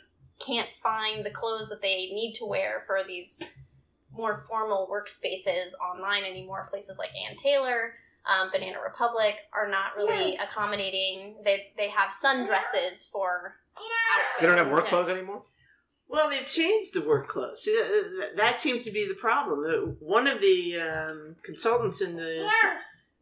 can't 0.46 0.70
find 0.82 1.26
the 1.26 1.30
clothes 1.30 1.70
that 1.70 1.82
they 1.82 2.08
need 2.08 2.34
to 2.34 2.46
wear 2.46 2.84
for 2.86 3.00
these 3.08 3.42
more 4.14 4.38
formal 4.48 4.88
workspaces 4.92 5.72
online 5.84 6.24
anymore. 6.24 6.66
Places 6.70 6.98
like 6.98 7.10
Ann 7.30 7.36
Taylor, 7.36 7.94
um, 8.26 8.50
Banana 8.52 8.78
Republic 8.84 9.36
are 9.54 9.68
not 9.70 9.96
really 9.98 10.36
accommodating. 10.38 11.38
They 11.44 11.74
they 11.78 11.90
have 11.90 12.12
sundresses 12.12 13.10
for 13.10 13.56
outfits. 13.78 14.40
They 14.40 14.48
don't 14.48 14.58
have 14.58 14.70
work 14.72 14.86
clothes 14.86 15.10
anymore. 15.10 15.44
Well, 16.08 16.30
they've 16.30 16.48
changed 16.48 16.94
the 16.94 17.02
work 17.02 17.28
clothes. 17.28 17.64
See, 17.64 17.76
that, 17.76 18.12
that- 18.20 18.38
that 18.38 18.56
seems 18.56 18.84
to 18.84 18.92
be 18.92 19.08
the 19.08 19.16
problem. 19.16 19.98
One 20.00 20.28
of 20.28 20.42
the 20.42 20.80
um, 20.80 21.36
consultants 21.44 22.02
in 22.02 22.16
the 22.18 22.44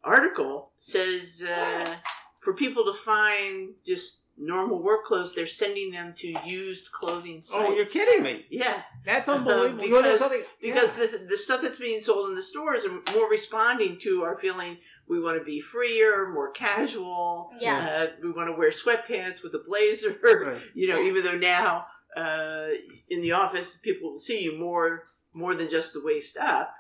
article 0.03 0.71
says 0.77 1.43
uh, 1.47 1.95
for 2.41 2.53
people 2.53 2.83
to 2.85 2.93
find 2.93 3.75
just 3.85 4.20
normal 4.41 4.81
work 4.81 5.05
clothes, 5.05 5.33
they're 5.35 5.45
sending 5.45 5.91
them 5.91 6.13
to 6.17 6.33
used 6.45 6.91
clothing 6.91 7.39
sites. 7.41 7.63
Oh, 7.67 7.73
you're 7.73 7.85
kidding 7.85 8.23
me! 8.23 8.45
Yeah, 8.49 8.81
That's 9.05 9.29
Uh, 9.29 9.33
unbelievable. 9.35 9.85
You 9.85 9.91
know, 9.91 10.01
because- 10.01 10.19
something 10.19 10.43
because 10.61 10.95
the, 10.95 11.25
the 11.29 11.37
stuff 11.37 11.61
that's 11.61 11.79
being 11.79 11.99
sold 12.01 12.29
in 12.29 12.35
the 12.35 12.41
stores 12.41 12.85
are 12.85 13.01
more 13.15 13.29
responding 13.29 13.97
to 13.99 14.23
our 14.23 14.37
feeling 14.37 14.77
we 15.07 15.19
want 15.19 15.37
to 15.37 15.43
be 15.43 15.59
freer, 15.61 16.29
more 16.33 16.51
casual. 16.51 17.51
Yeah. 17.59 18.07
Uh, 18.09 18.15
we 18.23 18.31
want 18.31 18.47
to 18.49 18.53
wear 18.57 18.69
sweatpants 18.69 19.43
with 19.43 19.53
a 19.53 19.59
blazer. 19.59 20.17
Right. 20.23 20.61
You 20.73 20.87
know, 20.87 20.99
Yeah. 20.99 21.07
even 21.09 21.23
though 21.23 21.37
now 21.37 21.85
uh, 22.15 22.67
in 23.09 23.21
the 23.21 23.31
office 23.33 23.77
people 23.77 24.11
will 24.11 24.19
see 24.19 24.43
you 24.43 24.57
more 24.57 25.07
more 25.33 25.55
than 25.55 25.69
just 25.69 25.93
the 25.93 26.01
waist 26.03 26.35
up, 26.37 26.73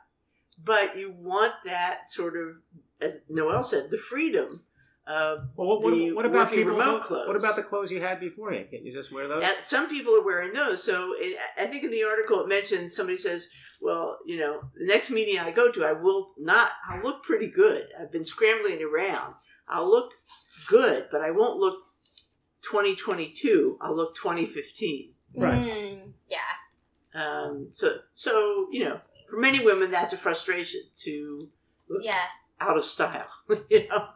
but 0.63 0.97
you 0.97 1.11
want 1.17 1.53
that 1.65 2.05
sort 2.05 2.35
of, 2.35 2.57
as 2.99 3.21
Noel 3.29 3.63
said, 3.63 3.89
the 3.91 3.97
freedom. 3.97 4.63
Of 5.07 5.49
Well, 5.55 5.67
what, 5.67 5.81
what, 5.83 5.93
the 5.93 6.11
what 6.13 6.25
about 6.25 6.45
working 6.51 6.59
people? 6.59 6.73
remote 6.77 7.03
clothes. 7.03 7.27
What 7.27 7.35
about 7.35 7.55
the 7.55 7.63
clothes 7.63 7.91
you 7.91 8.01
had 8.01 8.19
beforehand? 8.19 8.67
Can't 8.71 8.83
you 8.85 8.93
just 8.93 9.11
wear 9.11 9.27
those? 9.27 9.43
Uh, 9.43 9.59
some 9.59 9.89
people 9.89 10.13
are 10.15 10.23
wearing 10.23 10.53
those. 10.53 10.83
So 10.83 11.13
it, 11.17 11.37
I 11.57 11.65
think 11.65 11.83
in 11.83 11.91
the 11.91 12.03
article 12.03 12.39
it 12.41 12.47
mentions 12.47 12.95
somebody 12.95 13.17
says, 13.17 13.49
"Well, 13.81 14.19
you 14.25 14.39
know, 14.39 14.61
the 14.77 14.85
next 14.85 15.09
meeting 15.09 15.39
I 15.39 15.51
go 15.51 15.71
to, 15.71 15.83
I 15.85 15.93
will 15.93 16.31
not. 16.37 16.71
I'll 16.89 17.01
look 17.01 17.23
pretty 17.23 17.47
good. 17.49 17.87
I've 17.99 18.11
been 18.11 18.23
scrambling 18.25 18.81
around. 18.83 19.33
I'll 19.67 19.89
look 19.89 20.11
good, 20.67 21.07
but 21.11 21.21
I 21.21 21.31
won't 21.31 21.57
look 21.59 21.79
2022. 22.61 23.77
I'll 23.81 23.95
look 23.95 24.15
2015. 24.15 25.13
Right. 25.35 25.53
Mm, 25.57 26.11
yeah. 26.29 26.37
Um, 27.13 27.67
so, 27.69 27.97
so 28.13 28.67
you 28.71 28.83
know, 28.85 28.99
for 29.29 29.37
many 29.37 29.63
women, 29.63 29.91
that's 29.91 30.13
a 30.13 30.17
frustration 30.17 30.81
to 30.99 31.49
look 31.89 32.03
Yeah. 32.03 32.17
out 32.59 32.77
of 32.77 32.85
style. 32.85 33.27
you 33.69 33.87
know, 33.87 34.07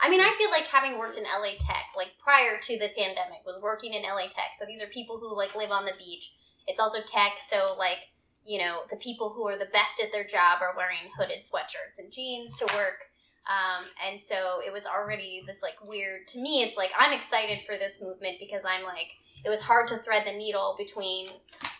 I 0.00 0.08
mean, 0.08 0.20
I 0.20 0.34
feel 0.38 0.50
like 0.50 0.64
having 0.64 0.98
worked 0.98 1.18
in 1.18 1.24
LA 1.24 1.52
Tech, 1.58 1.86
like 1.96 2.12
prior 2.18 2.58
to 2.58 2.78
the 2.78 2.88
pandemic, 2.96 3.44
was 3.44 3.60
working 3.62 3.92
in 3.92 4.02
LA 4.02 4.28
Tech. 4.30 4.52
So 4.54 4.64
these 4.66 4.82
are 4.82 4.86
people 4.86 5.18
who 5.18 5.36
like 5.36 5.54
live 5.54 5.70
on 5.70 5.84
the 5.84 5.92
beach. 5.98 6.32
It's 6.66 6.80
also 6.80 7.00
tech, 7.02 7.34
so 7.40 7.74
like 7.78 8.08
you 8.46 8.58
know 8.58 8.82
the 8.90 8.96
people 8.96 9.30
who 9.30 9.46
are 9.46 9.58
the 9.58 9.66
best 9.66 10.00
at 10.02 10.12
their 10.12 10.24
job 10.24 10.62
are 10.62 10.74
wearing 10.76 11.10
hooded 11.18 11.42
sweatshirts 11.42 11.98
and 11.98 12.10
jeans 12.10 12.56
to 12.56 12.64
work. 12.74 13.10
Um, 13.46 13.84
and 14.06 14.20
so 14.20 14.60
it 14.64 14.72
was 14.72 14.86
already 14.86 15.42
this 15.46 15.62
like 15.62 15.76
weird 15.84 16.26
to 16.28 16.38
me. 16.40 16.62
It's 16.62 16.76
like 16.76 16.92
I'm 16.98 17.12
excited 17.12 17.62
for 17.64 17.76
this 17.76 18.00
movement 18.02 18.36
because 18.40 18.64
I'm 18.64 18.84
like 18.84 19.12
it 19.44 19.50
was 19.50 19.62
hard 19.62 19.88
to 19.88 19.98
thread 19.98 20.26
the 20.26 20.32
needle 20.32 20.76
between 20.78 21.28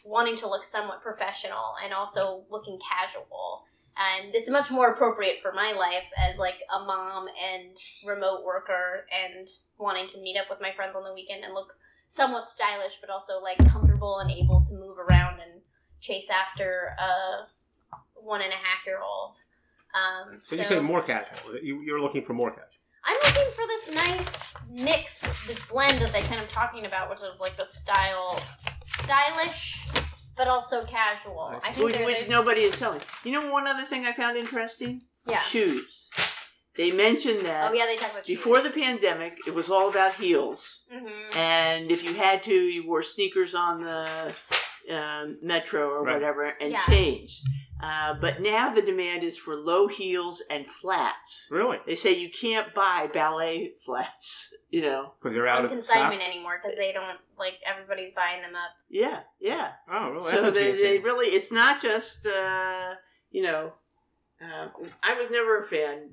wanting 0.04 0.36
to 0.36 0.48
look 0.48 0.64
somewhat 0.64 1.02
professional 1.02 1.74
and 1.84 1.92
also 1.92 2.44
looking 2.50 2.78
casual 2.78 3.64
and 4.00 4.34
it's 4.34 4.50
much 4.50 4.70
more 4.70 4.90
appropriate 4.90 5.40
for 5.42 5.52
my 5.52 5.72
life 5.72 6.04
as 6.18 6.38
like 6.38 6.58
a 6.74 6.84
mom 6.84 7.28
and 7.28 7.76
remote 8.06 8.44
worker 8.44 9.06
and 9.24 9.48
wanting 9.78 10.06
to 10.06 10.20
meet 10.20 10.38
up 10.38 10.46
with 10.48 10.60
my 10.60 10.72
friends 10.72 10.96
on 10.96 11.04
the 11.04 11.12
weekend 11.12 11.44
and 11.44 11.54
look 11.54 11.74
somewhat 12.08 12.48
stylish 12.48 12.98
but 13.00 13.10
also 13.10 13.40
like 13.40 13.58
comfortable 13.68 14.18
and 14.18 14.30
able 14.30 14.62
to 14.62 14.74
move 14.74 14.98
around 14.98 15.40
and 15.40 15.60
chase 16.00 16.30
after 16.30 16.90
a 16.98 17.46
one 18.14 18.40
and 18.40 18.52
a 18.52 18.56
half 18.56 18.84
year 18.86 18.98
old 19.02 19.36
um, 19.94 20.38
so, 20.40 20.56
so 20.56 20.62
you 20.62 20.68
say 20.68 20.80
more 20.80 21.02
casual. 21.02 21.56
You, 21.60 21.80
you're 21.82 22.00
looking 22.00 22.24
for 22.24 22.32
more 22.32 22.50
casual. 22.50 22.66
I'm 23.04 23.16
looking 23.24 23.52
for 23.52 23.66
this 23.66 23.94
nice 23.94 24.52
mix, 24.70 25.46
this 25.46 25.66
blend 25.66 26.00
that 26.02 26.12
they're 26.12 26.22
kind 26.22 26.40
of 26.40 26.48
talking 26.48 26.86
about, 26.86 27.08
which 27.10 27.20
is 27.20 27.28
like 27.40 27.56
the 27.56 27.64
style, 27.64 28.40
stylish, 28.82 29.86
but 30.40 30.48
also 30.48 30.84
casual. 30.84 31.60
I 31.62 31.70
think 31.70 31.84
which, 31.84 31.94
there- 31.96 32.06
which 32.06 32.16
there's 32.20 32.30
nobody 32.30 32.62
is 32.62 32.74
selling. 32.74 33.02
You 33.24 33.32
know, 33.32 33.52
one 33.52 33.66
other 33.66 33.84
thing 33.84 34.06
I 34.06 34.12
found 34.12 34.38
interesting: 34.38 35.02
yeah. 35.26 35.38
shoes. 35.40 36.08
They 36.78 36.90
mentioned 36.92 37.44
that 37.44 37.70
Oh 37.70 37.74
yeah, 37.74 37.84
they 37.84 37.96
talk 37.96 38.12
about 38.12 38.24
before 38.26 38.60
the 38.62 38.70
pandemic, 38.70 39.32
it 39.46 39.54
was 39.54 39.68
all 39.68 39.90
about 39.90 40.14
heels. 40.14 40.60
hmm 40.90 41.08
and 41.36 41.90
if 41.90 42.02
you 42.04 42.14
had 42.14 42.42
to, 42.44 42.54
you 42.54 42.86
wore 42.86 43.02
sneakers 43.02 43.54
on 43.54 43.82
the 43.82 44.34
um, 44.96 45.36
metro 45.42 45.82
or 45.90 46.04
Right. 46.04 46.14
whatever 46.14 46.44
and 46.60 46.72
Yeah. 46.72 46.82
changed. 46.86 47.42
Uh, 47.82 48.14
but 48.14 48.40
now 48.40 48.72
the 48.72 48.82
demand 48.82 49.22
is 49.22 49.38
for 49.38 49.54
low 49.54 49.88
heels 49.88 50.42
and 50.50 50.66
flats. 50.66 51.48
Really? 51.50 51.78
They 51.86 51.94
say 51.94 52.18
you 52.18 52.28
can't 52.28 52.74
buy 52.74 53.08
ballet 53.12 53.72
flats. 53.84 54.54
You 54.70 54.82
know? 54.82 55.14
Because 55.20 55.34
they're 55.34 55.48
out 55.48 55.58
on 55.58 55.64
of 55.64 55.72
consignment 55.72 56.22
anymore 56.22 56.60
because 56.62 56.78
they 56.78 56.92
don't 56.92 57.18
like 57.36 57.54
everybody's 57.66 58.12
buying 58.12 58.40
them 58.40 58.54
up. 58.54 58.70
Yeah, 58.88 59.22
yeah. 59.40 59.56
stock? 59.56 59.78
Oh, 59.90 60.10
really? 60.10 60.30
so 60.30 60.42
That's 60.42 60.54
they, 60.54 60.72
they 60.80 60.98
really, 61.00 61.26
it's 61.26 61.50
not 61.50 61.82
just, 61.82 62.24
uh, 62.24 62.94
you 63.32 63.42
know, 63.42 63.72
uh, 64.40 64.68
I 65.02 65.14
was 65.14 65.28
never 65.28 65.58
a 65.58 65.66
fan. 65.66 66.10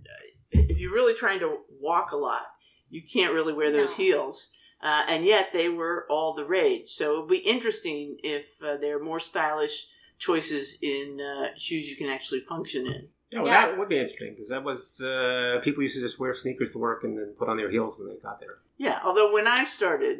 If 0.50 0.80
you're 0.80 0.92
really 0.92 1.14
trying 1.14 1.40
to 1.42 1.58
walk 1.80 2.14
a 2.14 2.18
lot, 2.18 2.48
you 2.90 3.04
can't 3.04 3.32
really 3.32 3.54
wear 3.54 3.72
those 3.72 3.96
No. 3.98 4.06
heels. 4.06 4.50
Uh, 4.82 5.04
and 5.08 5.24
yet 5.24 5.50
they 5.54 5.70
were 5.70 6.08
all 6.10 6.34
the 6.34 6.46
rage. 6.46 6.90
So 6.90 7.14
it 7.14 7.20
would 7.20 7.30
be 7.30 7.38
interesting 7.38 8.18
if 8.24 8.46
uh, 8.66 8.78
there 8.78 8.98
are 8.98 9.04
more 9.04 9.20
stylish 9.20 9.86
choices 10.18 10.78
in 10.82 11.20
uh, 11.22 11.48
shoes 11.58 11.90
you 11.90 11.96
can 11.96 12.08
actually 12.10 12.42
function 12.42 12.86
in. 12.88 13.08
Yeah, 13.32 13.40
well, 13.42 13.48
Yeah. 13.48 13.66
that 13.68 13.78
would 13.78 13.90
be 13.90 14.00
interesting 14.00 14.34
because 14.34 14.50
that 14.50 14.64
was 14.64 15.02
uh, 15.02 15.60
people 15.64 15.84
used 15.84 15.96
to 15.96 16.02
just 16.02 16.18
wear 16.20 16.34
sneakers 16.34 16.72
to 16.74 16.78
work 16.78 17.04
and 17.04 17.18
then 17.18 17.34
put 17.38 17.50
on 17.50 17.58
their 17.58 17.70
heels 17.70 17.98
when 18.00 18.08
they 18.10 18.16
got 18.22 18.40
there. 18.40 18.60
Yeah, 18.78 19.00
although 19.04 19.34
when 19.34 19.48
I 19.48 19.64
started 19.64 20.20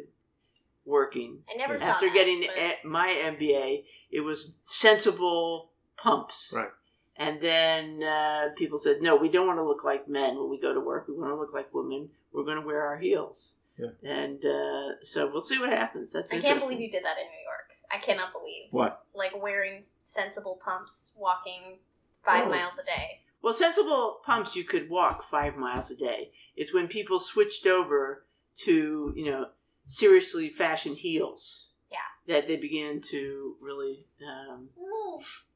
working. 0.84 1.38
I 1.52 1.56
never 1.56 1.78
saw 1.78 1.88
After 1.90 2.06
that, 2.06 2.14
getting 2.14 2.46
but- 2.46 2.88
my 2.88 3.08
MBA, 3.08 3.84
it 4.10 4.20
was 4.20 4.52
sensible 4.62 5.70
pumps. 5.96 6.52
Right. 6.54 6.70
And 7.16 7.40
then 7.40 8.02
uh, 8.02 8.50
people 8.56 8.78
said, 8.78 9.02
no, 9.02 9.16
we 9.16 9.28
don't 9.28 9.46
want 9.46 9.58
to 9.58 9.64
look 9.64 9.82
like 9.84 10.08
men 10.08 10.36
when 10.38 10.48
we 10.48 10.58
go 10.60 10.72
to 10.72 10.80
work. 10.80 11.08
We 11.08 11.14
want 11.14 11.30
to 11.32 11.36
look 11.36 11.52
like 11.52 11.74
women. 11.74 12.10
We're 12.32 12.44
going 12.44 12.60
to 12.60 12.66
wear 12.66 12.82
our 12.86 12.96
heels. 12.98 13.54
Yeah. 13.76 13.88
And 14.08 14.44
uh, 14.44 15.02
so 15.02 15.28
we'll 15.30 15.40
see 15.40 15.58
what 15.58 15.70
happens. 15.70 16.12
That's 16.12 16.32
I 16.32 16.40
can't 16.40 16.60
believe 16.60 16.80
you 16.80 16.90
did 16.90 17.04
that 17.04 17.16
in 17.18 17.24
New 17.26 17.42
York. 17.44 17.47
I 17.90 17.98
cannot 17.98 18.32
believe 18.32 18.66
What? 18.70 19.04
like 19.14 19.32
wearing 19.40 19.82
sensible 20.02 20.60
pumps, 20.64 21.14
walking 21.18 21.78
five 22.24 22.46
Oh. 22.46 22.50
miles 22.50 22.78
a 22.78 22.84
day. 22.84 23.22
Well, 23.40 23.52
sensible 23.54 24.20
pumps 24.24 24.56
you 24.56 24.64
could 24.64 24.90
walk 24.90 25.22
five 25.30 25.56
miles 25.56 25.90
a 25.90 25.96
day. 25.96 26.32
It's 26.56 26.74
when 26.74 26.88
people 26.88 27.18
switched 27.18 27.66
over 27.66 28.24
to 28.64 29.12
you 29.16 29.30
know 29.30 29.46
seriously 29.86 30.48
fashioned 30.50 30.98
heels. 30.98 31.70
Yeah. 31.90 31.98
That 32.26 32.48
they 32.48 32.56
began 32.56 33.00
to 33.12 33.56
really 33.60 34.06
um, 34.26 34.68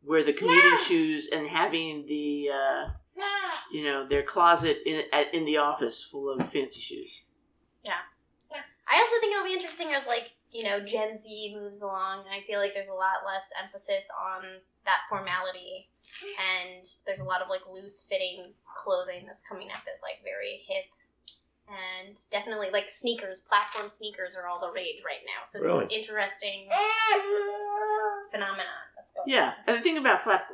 wear 0.02 0.22
the 0.22 0.32
commuting 0.32 0.78
shoes 0.78 1.28
and 1.28 1.48
having 1.48 2.06
the 2.06 2.48
uh, 2.50 2.90
you 3.72 3.82
know 3.84 4.06
their 4.06 4.22
closet 4.22 4.78
in 4.86 5.04
in 5.32 5.44
the 5.44 5.58
office 5.58 6.02
full 6.02 6.30
of 6.30 6.50
fancy 6.52 6.80
shoes. 6.80 7.22
Yeah. 7.84 7.98
I 8.86 8.96
also 9.00 9.20
think 9.20 9.32
it'll 9.34 9.44
be 9.46 9.54
interesting 9.54 9.92
as 9.92 10.06
like 10.06 10.32
you 10.52 10.64
know 10.64 10.80
Gen 10.80 11.18
Z 11.18 11.56
moves 11.58 11.82
along. 11.82 12.24
I 12.30 12.40
feel 12.46 12.60
like 12.60 12.74
there's 12.74 12.88
a 12.88 12.94
lot 12.94 13.24
less 13.26 13.50
emphasis 13.62 14.06
on 14.20 14.42
that 14.84 15.00
formality, 15.08 15.88
and 16.22 16.84
there's 17.06 17.20
a 17.20 17.24
lot 17.24 17.40
of 17.42 17.48
like 17.48 17.62
loose 17.72 18.06
fitting 18.08 18.52
clothing 18.76 19.24
that's 19.26 19.42
coming 19.42 19.68
up 19.70 19.82
as 19.92 20.02
like 20.02 20.22
very 20.24 20.62
hip, 20.66 20.84
and 21.68 22.18
definitely 22.30 22.68
like 22.70 22.88
sneakers, 22.88 23.40
platform 23.40 23.88
sneakers 23.88 24.36
are 24.36 24.46
all 24.46 24.60
the 24.60 24.72
rage 24.72 25.02
right 25.04 25.22
now. 25.26 25.42
So 25.44 25.58
it's 25.58 25.64
Really? 25.66 25.84
this 25.86 25.92
interesting 25.94 26.68
phenomenon 28.30 28.66
that's 28.96 29.12
going. 29.12 29.24
Yeah, 29.26 29.52
and 29.66 29.76
the 29.76 29.80
thing 29.80 29.96
about 29.96 30.22
flat 30.22 30.44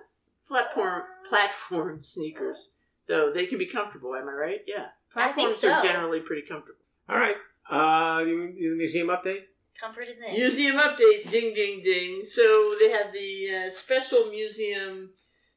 platform 0.46 1.02
platform 1.28 2.02
sneakers, 2.02 2.70
though, 3.06 3.32
they 3.32 3.46
can 3.46 3.58
be 3.58 3.66
comfortable. 3.66 4.14
Am 4.14 4.28
I 4.28 4.32
right? 4.32 4.60
Yeah, 4.66 4.86
I 5.14 5.32
think 5.32 5.50
platforms 5.50 5.64
are 5.64 5.88
generally 5.88 6.20
pretty 6.20 6.46
comfortable. 6.46 6.78
All 7.08 7.16
right. 7.18 7.36
Uh, 7.70 8.24
you, 8.24 8.54
you 8.56 8.74
museum 8.76 9.08
update? 9.08 9.42
Comfort 9.80 10.08
is 10.08 10.18
in. 10.18 10.34
Museum 10.34 10.76
update, 10.76 11.30
ding, 11.30 11.54
ding, 11.54 11.80
ding. 11.82 12.24
So 12.24 12.74
they 12.80 12.90
had 12.90 13.12
the 13.12 13.66
uh, 13.66 13.70
special 13.70 14.26
museum 14.26 15.10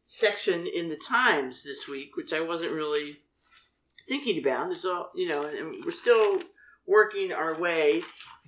section 0.05 0.67
in 0.67 0.89
the 0.89 0.97
Times 0.97 1.63
this 1.63 1.87
week, 1.87 2.15
which 2.15 2.31
I 2.31 2.41
wasn't 2.41 2.73
really 2.73 3.17
thinking 4.07 4.37
about. 4.39 4.69
There's 4.69 4.85
all, 4.85 5.09
you 5.15 5.27
know, 5.27 5.45
and 5.45 5.73
we're 5.83 5.91
still 5.91 6.41
working 6.85 7.31
our 7.31 7.59
way 7.59 8.03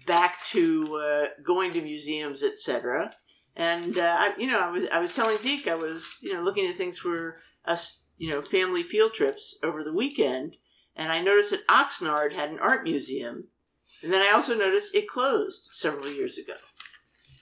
back 0.05 0.43
to 0.43 0.97
uh, 0.97 1.25
going 1.43 1.73
to 1.73 1.81
museums, 1.81 2.43
etc. 2.43 3.15
And 3.55 3.97
uh, 3.97 4.15
I, 4.19 4.33
you 4.38 4.47
know, 4.47 4.59
I 4.59 4.69
was 4.69 4.86
I 4.91 4.99
was 4.99 5.15
telling 5.15 5.38
Zeke 5.38 5.67
I 5.67 5.75
was 5.75 6.17
you 6.21 6.33
know 6.33 6.41
looking 6.41 6.67
at 6.67 6.75
things 6.75 6.97
for 6.97 7.38
us, 7.65 8.07
you 8.17 8.29
know, 8.29 8.41
family 8.41 8.83
field 8.83 9.13
trips 9.13 9.57
over 9.63 9.83
the 9.83 9.93
weekend, 9.93 10.57
and 10.95 11.12
I 11.12 11.21
noticed 11.21 11.51
that 11.51 11.67
Oxnard 11.67 12.36
had 12.36 12.49
an 12.49 12.59
art 12.59 12.83
museum, 12.83 13.45
and 14.03 14.11
then 14.13 14.21
I 14.21 14.31
also 14.33 14.55
noticed 14.55 14.93
it 14.95 15.07
closed 15.07 15.69
several 15.71 16.09
years 16.09 16.37
ago 16.37 16.53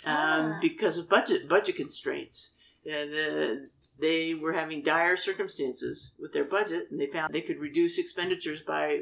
um, 0.06 0.54
Ah. 0.54 0.60
because 0.62 0.98
of 0.98 1.10
budget 1.10 1.48
budget 1.50 1.76
constraints. 1.76 2.54
And 2.86 3.12
the, 3.14 3.70
they 4.00 4.34
were 4.34 4.54
having 4.54 4.82
dire 4.82 5.16
circumstances 5.16 6.14
with 6.20 6.34
their 6.34 6.44
budget, 6.46 6.88
and 6.90 7.00
they 7.00 7.08
found 7.08 7.34
they 7.34 7.42
could 7.42 7.60
reduce 7.60 8.00
expenditures 8.00 8.62
by 8.62 9.02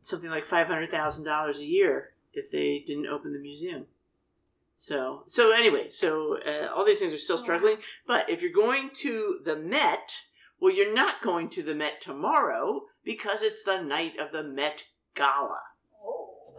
something 0.00 0.30
like 0.30 0.46
five 0.46 0.66
hundred 0.66 0.90
thousand 0.90 1.24
dollars 1.24 1.60
a 1.60 1.64
year 1.66 2.10
if 2.32 2.50
they 2.50 2.82
didn't 2.84 3.06
open 3.06 3.32
the 3.32 3.38
museum. 3.38 3.86
So, 4.74 5.22
so 5.26 5.52
anyway, 5.52 5.88
so 5.90 6.38
uh, 6.44 6.66
all 6.74 6.84
these 6.84 6.98
things 6.98 7.12
are 7.12 7.18
still 7.18 7.38
struggling. 7.38 7.76
But 8.06 8.28
if 8.28 8.42
you're 8.42 8.50
going 8.50 8.90
to 8.94 9.38
the 9.44 9.54
Met, 9.54 10.10
well, 10.58 10.74
you're 10.74 10.92
not 10.92 11.22
going 11.22 11.48
to 11.50 11.62
the 11.62 11.74
Met 11.74 12.00
tomorrow 12.00 12.86
because 13.04 13.42
it's 13.42 13.62
the 13.62 13.80
night 13.80 14.14
of 14.18 14.32
the 14.32 14.42
Met 14.42 14.84
Gala. 15.14 15.60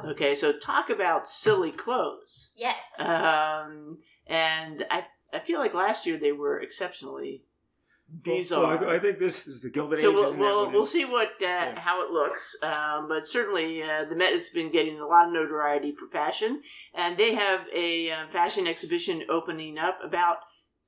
Okay, 0.03 0.35
so 0.35 0.51
talk 0.57 0.89
about 0.89 1.25
silly 1.25 1.71
clothes. 1.71 2.51
Yes. 2.55 2.99
Um, 2.99 3.99
and 4.27 4.85
I, 4.89 5.05
I 5.33 5.39
feel 5.39 5.59
like 5.59 5.73
last 5.73 6.05
year 6.05 6.17
they 6.17 6.31
were 6.31 6.59
exceptionally 6.59 7.43
bizarre. 8.09 8.77
Well, 8.77 8.89
I, 8.89 8.95
I 8.95 8.99
think 8.99 9.19
this 9.19 9.47
is 9.47 9.61
the 9.61 9.69
Gilded 9.69 9.99
So 9.99 10.09
Age. 10.09 10.15
we'll, 10.15 10.35
we'll, 10.35 10.71
we'll 10.71 10.85
see 10.85 11.05
what 11.05 11.29
uh, 11.41 11.45
Yeah. 11.45 11.79
how 11.79 12.03
it 12.05 12.11
looks, 12.11 12.55
um, 12.63 13.07
but 13.07 13.25
certainly 13.25 13.81
uh, 13.81 14.05
the 14.05 14.15
Met 14.15 14.33
has 14.33 14.49
been 14.49 14.71
getting 14.71 14.99
a 14.99 15.05
lot 15.05 15.27
of 15.27 15.33
notoriety 15.33 15.93
for 15.95 16.07
fashion, 16.07 16.61
and 16.93 17.17
they 17.17 17.33
have 17.35 17.61
a 17.73 18.11
uh, 18.11 18.27
fashion 18.31 18.67
exhibition 18.67 19.23
opening 19.29 19.77
up 19.77 19.99
about 20.03 20.37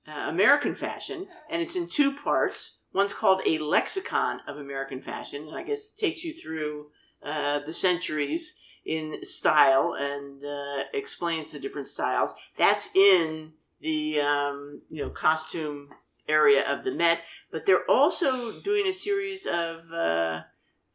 uh, 0.07 0.29
American 0.29 0.75
fashion, 0.75 1.27
and 1.49 1.61
it's 1.61 1.75
in 1.75 1.87
two 1.87 2.15
parts. 2.15 2.79
One's 2.93 3.13
called 3.13 3.41
a 3.45 3.57
lexicon 3.57 4.39
of 4.47 4.57
American 4.57 5.01
fashion, 5.01 5.47
and 5.47 5.57
I 5.57 5.63
guess 5.63 5.91
takes 5.91 6.23
you 6.23 6.33
through 6.33 6.87
uh, 7.25 7.59
the 7.65 7.73
centuries 7.73 8.57
in 8.85 9.23
style 9.23 9.95
and 9.97 10.43
uh, 10.43 10.83
explains 10.93 11.51
the 11.51 11.59
different 11.59 11.87
styles. 11.87 12.35
That's 12.57 12.89
in 12.95 13.53
the 13.81 14.19
um, 14.21 14.81
you 14.89 15.03
know 15.03 15.09
costume 15.09 15.89
area 16.27 16.63
of 16.67 16.83
the 16.83 16.91
Met, 16.91 17.19
but 17.51 17.65
they're 17.65 17.89
also 17.89 18.59
doing 18.59 18.87
a 18.87 18.93
series 18.93 19.45
of 19.45 19.91
uh, 19.91 20.41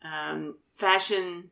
um, 0.05 0.57
fashion 0.76 1.50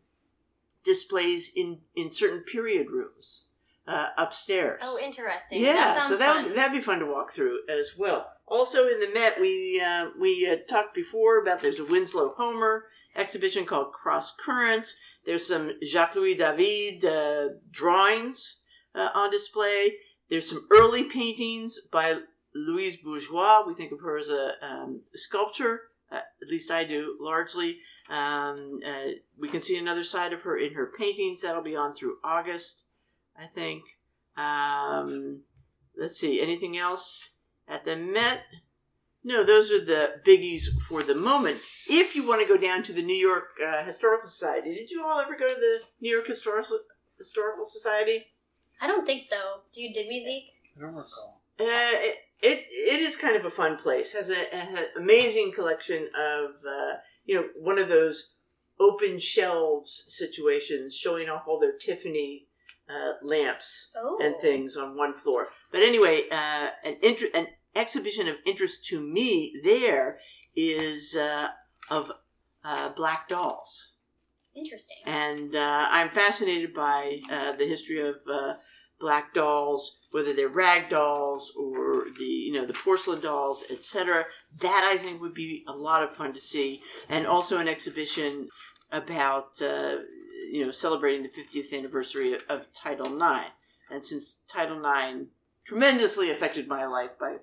displays 0.85 1.53
in 1.55 1.81
in 1.94 2.11
certain 2.11 2.40
period 2.40 2.90
rooms 2.90 3.46
uh, 3.88 4.09
upstairs. 4.16 4.81
oh, 4.85 4.98
interesting. 5.03 5.61
Yeah, 5.62 5.94
that 5.94 6.03
so 6.05 6.16
that 6.16 6.44
would, 6.44 6.55
that'd 6.55 6.72
be 6.72 6.81
fun 6.81 6.98
to 7.01 7.07
walk 7.07 7.33
through 7.33 7.61
as 7.68 7.92
well. 7.96 8.31
Also 8.46 8.87
in 8.87 9.01
the 9.01 9.09
Met, 9.12 9.40
we 9.40 9.81
uh, 9.81 10.11
we 10.20 10.48
uh, 10.48 10.57
talked 10.68 10.94
before 10.94 11.40
about 11.40 11.62
there's 11.62 11.81
a 11.81 11.85
Winslow 11.85 12.35
Homer 12.37 12.85
exhibition 13.16 13.64
called 13.64 13.92
Cross 13.92 14.37
Currents. 14.37 14.96
There's 15.29 15.47
some 15.47 15.73
Jacques 15.85 16.14
Louis 16.14 16.37
David 16.37 17.05
uh, 17.05 17.49
drawings 17.71 18.61
uh, 18.95 19.11
on 19.14 19.31
display. 19.31 19.97
There's 20.31 20.49
some 20.49 20.67
early 20.71 21.05
paintings 21.05 21.79
by 21.93 22.21
Louise 22.55 22.97
Bourgeois. 22.97 23.62
We 23.67 23.75
think 23.75 23.93
of 23.93 24.01
her 24.01 24.17
as 24.17 24.31
a 24.31 24.53
um, 24.62 25.03
sculptor, 25.14 25.83
uh, 26.11 26.21
at 26.41 26.49
least 26.49 26.71
I 26.71 26.85
do 26.85 27.19
largely. 27.21 27.81
Um, 28.09 28.81
uh, 28.83 29.11
we 29.38 29.51
can 29.51 29.61
see 29.61 29.77
another 29.77 30.03
side 30.03 30.33
of 30.33 30.41
her 30.45 30.57
in 30.57 30.73
her 30.73 30.91
paintings. 30.99 31.43
That'll 31.43 31.62
be 31.62 31.77
on 31.77 31.95
through 31.95 32.17
August, 32.25 32.85
I 33.37 33.49
think. 33.55 33.83
Um, 34.35 35.43
let's 35.95 36.17
see, 36.17 36.41
anything 36.41 36.79
else 36.79 37.35
at 37.69 37.85
the 37.85 37.97
Met? 37.97 38.45
No, 39.24 39.44
those 39.44 39.70
are 39.70 39.85
the 39.85 40.20
biggies 40.26 40.68
for 40.88 41.02
the 41.02 41.14
moment. 41.14 41.59
If 41.88 42.14
you 42.14 42.26
want 42.26 42.40
to 42.40 42.46
go 42.48 42.57
down 42.57 42.83
to 42.85 42.92
the 42.92 43.02
New 43.02 43.16
York 43.16 43.44
uh, 43.66 43.85
Historical 43.85 44.28
Society, 44.28 44.74
did 44.74 44.90
you 44.90 45.04
all 45.04 45.18
ever 45.20 45.37
go 45.37 45.48
to 45.48 45.61
the 45.61 45.81
New 46.00 46.11
York 46.14 46.26
Historical 46.26 46.78
Historical 47.18 47.64
Society? 47.64 48.26
I 48.81 48.87
don't 48.87 49.04
think 49.07 49.22
so. 49.22 49.37
Do 49.72 49.83
you? 49.83 49.92
Did 49.92 50.07
we, 50.09 50.22
Zeke? 50.24 50.52
I 50.76 50.81
don't 50.81 50.94
recall. 50.94 51.40
Uh, 51.61 51.64
it, 51.66 52.16
it 52.40 52.66
it 52.70 53.00
is 53.00 53.16
kind 53.16 53.37
of 53.37 53.44
a 53.44 53.50
fun 53.50 53.76
place. 53.76 54.12
Has 54.12 54.31
a, 54.31 54.54
an 54.54 54.87
amazing 54.96 55.52
collection 55.52 56.09
of 56.16 56.50
uh, 56.64 56.98
you 57.26 57.35
know 57.35 57.44
one 57.59 57.78
of 57.78 57.88
those 57.88 58.31
open 58.81 59.18
shelves 59.18 60.04
situations 60.07 60.94
showing 60.94 61.28
off 61.28 61.42
all 61.48 61.59
their 61.59 61.76
Tiffany 61.76 62.46
uh, 62.88 63.14
lamps 63.26 63.90
Oh. 63.96 64.18
and 64.22 64.37
things 64.40 64.76
on 64.76 64.96
one 64.96 65.14
floor. 65.14 65.48
But 65.72 65.83
anyway, 65.83 66.28
uh, 66.31 66.68
an 66.85 66.96
inter- 67.02 67.26
an 67.35 67.48
exhibition 67.74 68.28
of 68.28 68.37
interest 68.46 68.87
to 68.87 69.00
me 69.00 69.61
there 69.64 70.18
is 70.57 71.14
uh, 71.16 71.48
of 71.90 72.11
uh, 72.64 72.90
black 72.90 73.28
dolls 73.28 73.92
Interesting. 74.54 74.98
and 75.07 75.54
uh, 75.54 75.87
I'm 75.90 76.11
fascinated 76.11 76.74
by 76.74 77.20
uh, 77.31 77.52
the 77.52 77.66
history 77.66 78.00
of 78.07 78.16
uh, 78.31 78.54
black 79.00 79.33
dolls, 79.33 80.00
whether 80.11 80.35
they're 80.35 80.48
rag 80.48 80.88
dolls 80.88 81.52
or 81.57 82.07
the 82.18 82.24
you 82.24 82.52
know 82.52 82.66
the 82.66 82.72
porcelain 82.72 83.20
dolls, 83.20 83.64
etc. 83.70 84.24
That 84.61 84.88
I 84.92 84.98
think 84.98 85.20
would 85.20 85.35
be 85.35 85.64
a 85.68 85.72
lot 85.72 86.02
of 86.02 86.16
fun 86.16 86.33
to 86.35 86.40
see, 86.40 86.83
and 87.09 87.26
also 87.26 87.59
an 87.59 87.68
exhibition 87.68 88.48
about 88.90 89.61
uh, 89.62 89.96
you 90.50 90.64
know 90.64 90.70
celebrating 90.70 91.22
the 91.22 91.61
50th 91.61 91.76
anniversary 91.76 92.35
of, 92.35 92.42
of 92.48 92.72
Title 92.74 93.14
IX, 93.14 93.50
and 93.90 94.04
since 94.04 94.40
Title 94.48 94.78
IX 94.78 95.26
tremendously 95.64 96.31
affected 96.31 96.66
my 96.66 96.87
life 96.87 97.11
by 97.20 97.37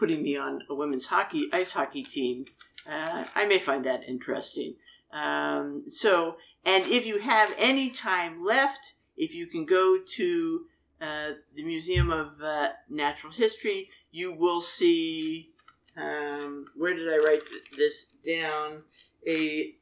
putting 0.00 0.22
me 0.22 0.36
on 0.36 0.62
a 0.70 0.74
women's 0.74 1.06
hockey 1.06 1.48
ice 1.52 1.74
hockey 1.74 2.02
team, 2.02 2.46
uh, 2.88 3.24
I 3.34 3.44
may 3.44 3.58
find 3.58 3.84
that 3.84 4.00
interesting. 4.08 4.74
Um, 5.12 5.84
so, 5.86 6.36
and 6.64 6.86
if 6.86 7.04
you 7.06 7.18
have 7.20 7.54
any 7.58 7.90
time 7.90 8.42
left, 8.42 8.94
if 9.16 9.34
you 9.34 9.46
can 9.46 9.66
go 9.66 9.98
to 10.16 10.64
uh, 11.00 11.30
the 11.54 11.62
Museum 11.62 12.10
of 12.10 12.40
uh, 12.42 12.70
Natural 12.88 13.32
History, 13.32 13.90
you 14.10 14.32
will 14.32 14.62
see. 14.62 15.50
Um, 15.96 16.66
where 16.76 16.94
did 16.94 17.12
I 17.12 17.18
write 17.18 17.44
th- 17.46 17.62
this 17.76 18.06
down? 18.06 18.82
A 19.26 19.74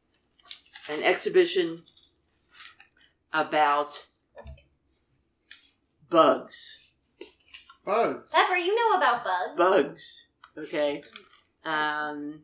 an 0.90 1.02
exhibition 1.02 1.82
about 3.32 4.06
bugs. 6.08 6.77
Bugs. 7.88 8.32
Pepper, 8.32 8.56
you 8.56 8.76
know 8.76 8.98
about 8.98 9.24
bugs. 9.24 9.56
Bugs. 9.56 10.26
Okay. 10.58 11.00
Um, 11.64 12.40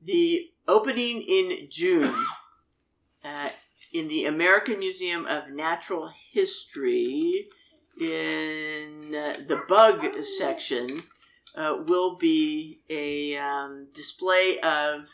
the 0.00 0.48
opening 0.68 1.22
in 1.22 1.66
June 1.68 2.14
uh, 3.24 3.48
in 3.92 4.06
the 4.06 4.26
American 4.26 4.78
Museum 4.78 5.26
of 5.26 5.50
Natural 5.50 6.12
History 6.32 7.48
in 8.00 9.12
uh, 9.12 9.38
the 9.48 9.60
bug 9.68 10.06
section 10.22 11.02
uh, 11.56 11.78
will 11.84 12.14
be 12.14 12.78
a 12.88 13.36
um, 13.38 13.88
display 13.92 14.60
of, 14.60 15.06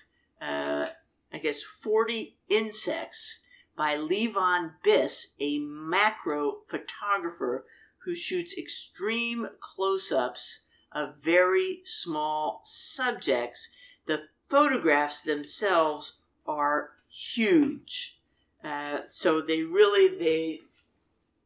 uh, 0.42 0.88
I 1.33 1.38
guess, 1.42 1.62
40 1.62 2.37
insects 2.51 3.38
by 3.75 3.97
Levon 3.97 4.73
Biss, 4.87 5.29
a 5.40 5.59
macro 5.61 6.57
photographer 6.69 7.64
who 8.07 8.14
shoots 8.14 8.57
extreme 8.57 9.49
close 9.61 10.11
ups 10.11 10.61
of 10.92 11.16
very 11.23 11.81
small 11.85 12.61
subjects. 12.64 13.69
The 14.07 14.29
photographs 14.49 15.23
themselves 15.23 16.19
are 16.47 16.92
huge. 17.11 18.21
Uh, 18.64 19.01
so 19.09 19.42
they 19.42 19.62
really 19.62 20.16
they 20.16 20.61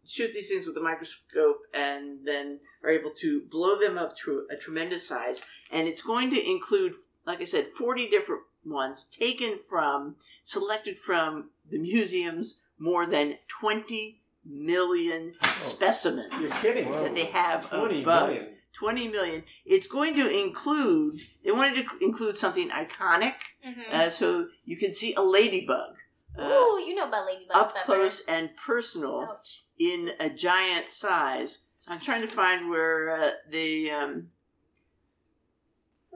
shoot 0.06 0.32
these 0.34 0.50
things 0.50 0.66
with 0.66 0.76
a 0.76 0.82
microscope 0.82 1.62
and 1.72 2.26
then 2.26 2.60
are 2.84 2.90
able 2.90 3.10
to 3.10 3.40
blow 3.50 3.78
them 3.78 3.96
up 3.96 4.16
to 4.18 4.46
a 4.50 4.56
tremendous 4.56 5.08
size. 5.08 5.42
And 5.70 5.88
it's 5.88 6.02
going 6.02 6.30
to 6.30 6.50
include, 6.50 6.92
like 7.26 7.40
I 7.40 7.44
said, 7.44 7.68
40 7.68 8.08
different 8.08 8.42
ones 8.66 9.04
taken 9.04 9.60
from, 9.66 10.16
selected 10.42 10.98
from 10.98 11.50
the 11.70 11.78
museum's 11.78 12.60
more 12.78 13.06
than 13.06 13.38
20 13.60 14.19
million 14.44 15.32
specimens 15.52 16.32
You're 16.40 16.48
kidding. 16.74 16.88
Whoa. 16.90 17.04
that 17.04 17.14
they 17.14 17.26
have 17.26 17.64
of 17.72 18.04
bugs. 18.04 18.28
million. 18.44 18.56
20 18.72 19.08
million. 19.08 19.44
It's 19.66 19.86
going 19.86 20.14
to 20.14 20.30
include, 20.30 21.20
they 21.44 21.50
wanted 21.52 21.86
to 21.86 22.04
include 22.04 22.34
something 22.36 22.70
iconic, 22.70 23.34
Mhm. 23.66 23.92
uh, 23.92 24.08
so 24.10 24.48
you 24.64 24.76
can 24.78 24.90
see 24.92 25.12
a 25.14 25.20
ladybug. 25.20 25.96
Uh, 26.38 26.44
Ooh, 26.44 26.80
you 26.86 26.94
know 26.94 27.06
about 27.08 27.28
ladybugs. 27.28 27.54
up 27.54 27.74
Pepper. 27.74 27.84
close 27.84 28.22
and 28.22 28.56
personal 28.56 29.28
Ouch. 29.30 29.64
in 29.78 30.12
a 30.18 30.30
giant 30.30 30.88
size. 30.88 31.66
I'm 31.88 32.00
trying 32.00 32.22
to 32.22 32.28
find 32.28 32.70
where 32.70 33.10
uh, 33.10 33.30
the 33.50 33.90
um, 33.90 34.28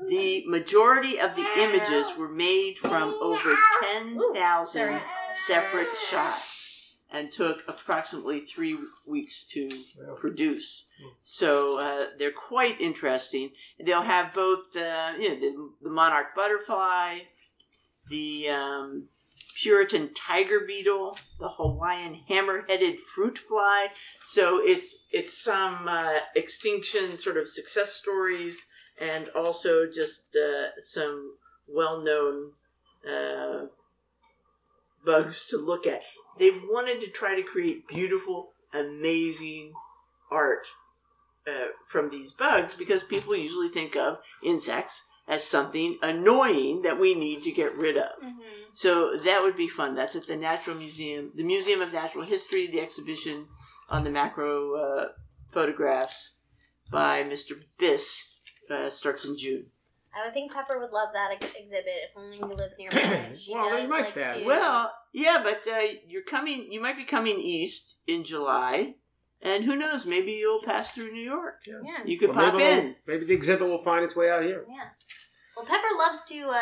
the 0.09 0.45
majority 0.47 1.19
of 1.19 1.35
the 1.37 1.47
images 1.59 2.17
were 2.19 2.29
made 2.29 2.79
from 2.79 3.15
over 3.21 3.55
ten 3.83 4.19
thousand 4.35 4.89
Sorry. 5.01 5.03
separate 5.35 5.97
shots 5.97 6.74
and 7.15 7.31
took 7.31 7.63
approximately 7.69 8.41
three 8.41 8.77
weeks 9.07 9.47
to 9.47 9.69
produce. 10.17 10.91
So 11.23 11.79
uh, 11.79 12.07
they're 12.19 12.33
quite 12.33 12.81
interesting. 12.81 13.51
They'll 13.85 14.03
have 14.03 14.35
both 14.35 14.77
uh, 14.77 15.13
you 15.19 15.29
know 15.29 15.41
the, 15.41 15.71
the 15.83 15.91
monarch 15.91 16.35
butterfly, 16.35 17.21
the 18.11 18.49
um, 18.49 19.09
Puritan 19.63 20.13
tiger 20.15 20.61
beetle, 20.67 21.17
the 21.39 21.49
Hawaiian 21.49 22.15
hammer-headed 22.29 22.99
fruit 22.99 23.39
fly. 23.39 23.89
So 24.21 24.61
it's 24.61 25.07
it's 25.13 25.43
some 25.43 25.87
uh, 25.87 26.19
extinction 26.35 27.17
sort 27.17 27.37
of 27.37 27.49
success 27.49 27.93
stories, 27.93 28.67
and 29.01 29.29
also 29.29 29.87
just 29.87 30.37
uh, 30.37 30.81
some 30.81 31.37
well-known 31.69 32.53
uh, 33.09 33.67
bugs 35.05 35.47
to 35.51 35.57
look 35.57 35.87
at. 35.87 36.03
They 36.39 36.51
wanted 36.51 37.01
to 37.01 37.09
try 37.09 37.35
to 37.37 37.43
create 37.43 37.87
beautiful, 37.89 38.51
amazing 38.73 39.73
art 40.31 40.67
uh, 41.47 41.69
from 41.89 42.11
these 42.11 42.33
bugs 42.33 42.75
because 42.75 43.05
people 43.05 43.37
usually 43.37 43.69
think 43.69 43.97
of 43.97 44.19
insects 44.43 45.05
as 45.27 45.43
something 45.45 45.99
annoying 46.03 46.83
that 46.83 46.99
we 46.99 47.15
need 47.15 47.43
to 47.43 47.51
get 47.53 47.75
rid 47.77 47.97
of. 47.97 48.11
Mhm. 48.23 48.41
So 48.73 49.17
that 49.17 49.43
would 49.43 49.57
be 49.57 49.69
fun. 49.69 49.95
That's 49.95 50.17
at 50.17 50.27
the 50.27 50.37
Natural 50.37 50.77
Museum, 50.77 51.33
the 51.35 51.45
Museum 51.45 51.81
of 51.81 51.93
Natural 51.93 52.25
History, 52.25 52.67
the 52.67 52.81
exhibition 52.81 53.49
on 53.89 54.05
the 54.05 54.11
macro 54.11 54.75
uh, 54.75 55.09
photographs 55.53 56.41
by 56.91 57.23
Mr. 57.25 57.63
Biss 57.79 58.33
uh, 58.71 58.91
starts 58.91 59.25
in 59.25 59.39
June. 59.39 59.71
I 60.17 60.25
would 60.25 60.35
think 60.35 60.53
Pepper 60.53 60.79
would 60.79 60.91
love 60.93 61.09
that 61.13 61.31
ex- 61.33 61.55
exhibit 61.59 61.87
if 62.11 62.17
only 62.17 62.37
you 62.39 62.45
lived 62.47 62.75
nearby. 62.79 63.31
She 63.37 63.53
Well, 63.55 63.71
they 63.71 63.81
does 63.83 63.91
like 63.91 64.13
have. 64.25 64.37
to. 64.37 64.45
Well, 64.45 64.93
yeah, 65.13 65.41
but 65.43 65.67
uh, 65.71 65.81
you're 66.07 66.23
coming. 66.23 66.71
You 66.71 66.81
might 66.81 66.97
be 66.97 67.05
coming 67.05 67.39
east 67.41 67.97
in 68.07 68.25
July, 68.25 68.95
and 69.43 69.65
who 69.65 69.75
knows? 69.77 70.07
Maybe 70.07 70.33
you'll 70.33 70.63
pass 70.63 70.95
through 70.95 71.13
New 71.13 71.23
York. 71.23 71.61
yeah, 71.67 71.99
You 72.05 72.19
could 72.19 72.31
Or 72.31 72.35
pop 72.35 72.55
maybe, 72.55 72.65
in. 72.89 72.97
Maybe 73.07 73.25
the 73.27 73.35
exhibit 73.35 73.67
will 73.69 73.83
find 73.83 74.05
its 74.05 74.15
way 74.17 74.31
out 74.31 74.43
here. 74.45 74.65
yeah. 74.69 74.89
Well, 75.57 75.65
Pepper 75.67 75.87
loves 75.97 76.23
to 76.25 76.41
uh, 76.49 76.61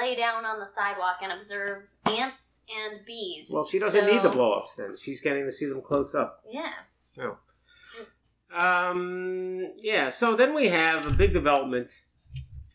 lay 0.00 0.16
down 0.16 0.44
on 0.44 0.58
the 0.58 0.66
sidewalk 0.66 1.18
and 1.22 1.30
observe 1.30 1.84
ants 2.06 2.64
and 2.76 3.04
bees. 3.06 3.48
Well, 3.52 3.64
she 3.64 3.78
doesn't 3.78 4.00
so- 4.04 4.12
need 4.12 4.22
the 4.22 4.30
blow 4.30 4.52
ups 4.54 4.74
then. 4.74 4.96
She's 5.00 5.20
getting 5.20 5.44
to 5.44 5.52
see 5.52 5.66
them 5.66 5.80
close 5.80 6.12
up. 6.14 6.42
Yeah. 6.50 6.72
Um, 8.54 9.72
yeah, 9.78 10.10
so 10.10 10.36
then 10.36 10.54
we 10.54 10.68
have 10.68 11.06
a 11.06 11.10
big 11.10 11.32
development 11.32 11.92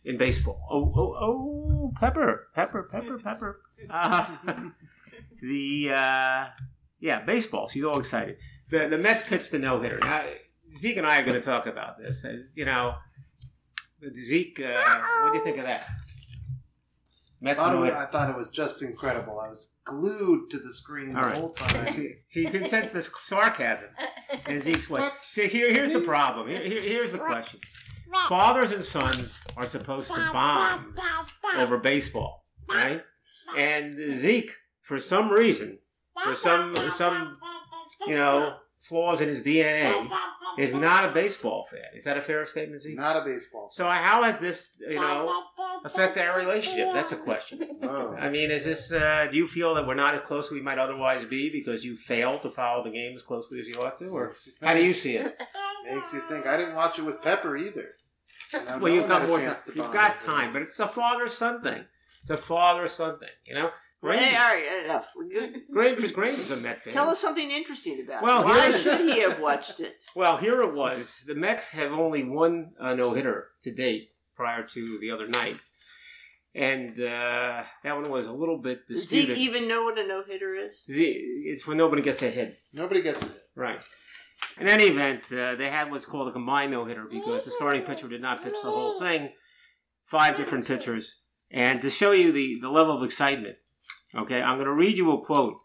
in 0.08 0.18
baseball. 0.18 0.60
Oh, 0.72 0.92
oh, 0.96 1.16
oh, 1.22 1.94
Pepper, 2.00 2.48
Pepper, 2.56 2.84
Pepper, 2.92 3.18
Pepper. 3.20 3.62
Uh, 3.90 4.26
the, 5.42 5.90
uh, 5.92 6.46
yeah, 7.00 7.20
baseball. 7.26 7.68
She's 7.68 7.84
all 7.84 8.00
excited. 8.00 8.38
The, 8.70 8.88
the 8.90 8.98
Mets 8.98 9.28
pitched 9.28 9.54
a 9.54 9.60
no 9.60 9.82
hitter. 9.82 10.00
Zeke 10.80 10.98
and 10.98 11.08
I 11.08 11.20
are 11.20 11.26
going 11.26 11.40
to 11.40 11.46
talk 11.46 11.66
about 11.68 11.98
this. 11.98 12.24
Uh, 12.26 12.38
You 12.56 12.66
know, 12.66 12.96
Zeke, 14.14 14.60
uh, 14.60 15.02
what 15.24 15.32
do 15.32 15.38
you 15.40 15.44
think 15.44 15.58
of 15.58 15.66
that? 15.66 15.88
Mets 17.40 17.60
thought 17.60 17.72
it 17.72 17.76
no 17.76 17.82
was- 17.82 17.90
hitter. 17.90 18.00
I 18.00 18.06
thought 18.08 18.30
it 18.30 18.36
was 18.36 18.50
just 18.50 18.82
incredible. 18.82 19.40
I 19.40 19.48
was 19.50 19.76
glued 19.86 20.50
to 20.52 20.60
the 20.60 20.74
screen 20.74 21.16
All 21.16 21.22
the 21.22 21.28
right. 21.30 21.38
whole 21.38 21.52
time. 21.52 21.86
See, 21.94 22.16
see, 22.30 22.42
you 22.42 22.50
can 22.50 22.68
sense 22.68 22.92
this 22.92 23.10
sarcasm 23.24 23.90
in 24.48 24.60
Zeke's 24.60 24.90
way. 24.90 25.08
See, 25.22 25.48
here, 25.48 25.72
here's 25.72 25.94
the 25.94 26.00
problem. 26.00 26.48
Here, 26.48 26.64
here- 26.64 26.82
here's 26.82 27.12
the 27.12 27.20
question. 27.20 27.60
Fathers 28.30 28.72
and 28.72 28.84
sons 28.84 29.42
are 29.56 29.66
supposed 29.66 30.08
to 30.10 30.30
bond 30.34 30.96
over 31.58 31.78
baseball, 31.78 32.46
right? 32.70 33.02
And 33.58 34.16
Zeke, 34.16 34.52
for 34.82 35.00
some 35.00 35.30
reason, 35.30 35.80
for 36.24 36.36
some 36.36 36.76
some 36.92 37.38
you 38.08 38.16
know 38.16 38.58
flaws 38.80 39.22
in 39.22 39.28
his 39.30 39.44
DNA, 39.44 40.10
is 40.58 40.74
not 40.74 41.06
a 41.06 41.10
baseball 41.12 41.66
fan. 41.70 41.82
Is 41.96 42.04
that 42.06 42.18
a 42.18 42.22
fair 42.22 42.46
statement, 42.46 42.82
Zeke? 42.82 42.96
Not 42.98 43.18
a 43.18 43.26
baseball. 43.26 43.70
Fan. 43.70 43.72
So 43.72 43.90
how 43.90 44.24
has 44.24 44.40
this 44.40 44.76
you 44.80 44.96
know 44.96 45.44
affected 45.84 46.28
our 46.28 46.38
relationship? 46.38 46.90
That's 46.94 47.12
a 47.12 47.18
question. 47.18 47.64
Oh. 47.84 48.16
I 48.16 48.30
mean, 48.30 48.52
is 48.52 48.66
this? 48.66 48.92
Uh, 48.92 49.28
do 49.30 49.38
you 49.38 49.48
feel 49.48 49.76
that 49.76 49.86
we're 49.88 49.94
not 49.96 50.14
as 50.16 50.22
close 50.22 50.48
as 50.48 50.52
we 50.52 50.62
might 50.62 50.78
otherwise 50.80 51.26
be 51.26 51.50
because 51.50 51.84
you 51.86 51.96
failed 51.98 52.42
to 52.44 52.50
follow 52.50 52.84
the 52.84 52.90
game 52.92 53.16
as 53.16 53.24
closely 53.24 53.60
as 53.60 53.68
you 53.68 53.82
ought 53.82 53.98
to, 54.00 54.08
or 54.10 54.34
how 54.62 54.74
do 54.74 54.84
you 54.84 54.94
see 54.94 55.16
it? 55.18 55.42
Makes 55.92 56.14
you 56.14 56.22
think. 56.28 56.46
I 56.46 56.58
didn't 56.58 56.76
watch 56.76 57.00
it 57.00 57.04
with 57.04 57.22
Pepper 57.22 57.56
either. 57.56 57.90
And 58.54 58.68
I 58.68 58.78
Well, 58.78 58.92
know 58.92 59.00
you've 59.00 59.08
got 59.08 59.28
more 59.28 59.40
time. 59.40 59.56
You've 59.76 59.94
got 59.94 60.20
time, 60.20 60.54
but 60.54 60.62
it's 60.62 60.80
a 60.80 60.88
father 60.88 61.28
son 61.28 61.62
thing. 61.62 61.86
It's 62.22 62.32
a 62.32 62.38
father 62.38 62.88
son 62.88 63.20
thing. 63.20 63.30
You 63.48 63.56
know, 63.56 63.70
Hey, 64.04 64.08
all 64.10 64.14
Granger, 64.14 64.38
right, 64.38 64.86
enough. 64.86 65.12
Good. 65.34 65.56
Granger, 65.72 66.08
Granger's 66.10 66.52
a 66.52 66.58
Met 66.62 66.84
fan. 66.84 66.94
Tell 66.94 67.10
us 67.10 67.20
something 67.20 67.50
interesting 67.50 68.00
about 68.06 68.22
Well, 68.22 68.42
it. 68.42 68.46
Why 68.46 68.62
here's- 68.68 68.84
should 68.84 69.02
he 69.02 69.22
have 69.22 69.40
watched 69.40 69.80
it? 69.80 70.04
Well, 70.16 70.38
here 70.38 70.62
it 70.62 70.74
was. 70.74 71.24
The 71.26 71.36
Mets 71.36 71.74
have 71.74 71.92
only 71.92 72.24
one 72.24 72.72
uh, 72.80 72.94
no 72.94 73.14
hitter 73.14 73.48
to 73.64 73.72
date 73.74 74.10
prior 74.36 74.64
to 74.64 74.98
the 75.02 75.10
other 75.12 75.28
night, 75.28 75.58
and 76.56 76.92
uh, 77.00 77.64
that 77.84 77.96
one 77.96 78.10
was 78.10 78.26
a 78.28 78.32
little 78.32 78.60
bit 78.60 78.88
Does 78.88 79.08
Zeke 79.08 79.28
disputed. 79.28 79.38
even 79.44 79.68
know 79.68 79.84
what 79.84 79.98
a 79.98 80.06
no 80.08 80.24
hitter 80.28 80.54
is? 80.54 80.84
Z- 80.90 81.44
It's 81.46 81.66
when 81.68 81.78
nobody 81.78 82.02
gets 82.02 82.22
a 82.24 82.30
hit. 82.30 82.58
Nobody 82.74 83.02
gets 83.02 83.24
it. 83.24 83.32
Right. 83.56 83.84
In 84.60 84.68
any 84.68 84.86
event, 84.86 85.24
uh, 85.32 85.56
they 85.56 85.70
had 85.70 85.90
what's 85.92 86.06
called 86.06 86.28
a 86.28 86.32
combined 86.32 86.72
no 86.72 86.86
hitter 86.86 87.06
because 87.10 87.46
the 87.46 87.52
starting 87.52 87.82
pitcher 87.84 88.08
did 88.08 88.22
not 88.22 88.44
pitch 88.44 88.54
the 88.64 88.70
whole 88.70 89.00
thing. 89.00 89.30
Five 90.04 90.38
different 90.38 90.66
pitchers. 90.68 91.22
And 91.52 91.82
to 91.82 91.90
show 91.90 92.12
you 92.12 92.32
the, 92.32 92.60
the 92.62 92.70
level 92.70 92.96
of 92.98 93.04
excitement, 93.04 93.58
okay, 94.16 94.42
I'm 94.42 94.58
going 94.58 94.68
to 94.68 94.74
read 94.74 94.98
you 94.98 95.12
a 95.12 95.26
quote 95.26 95.58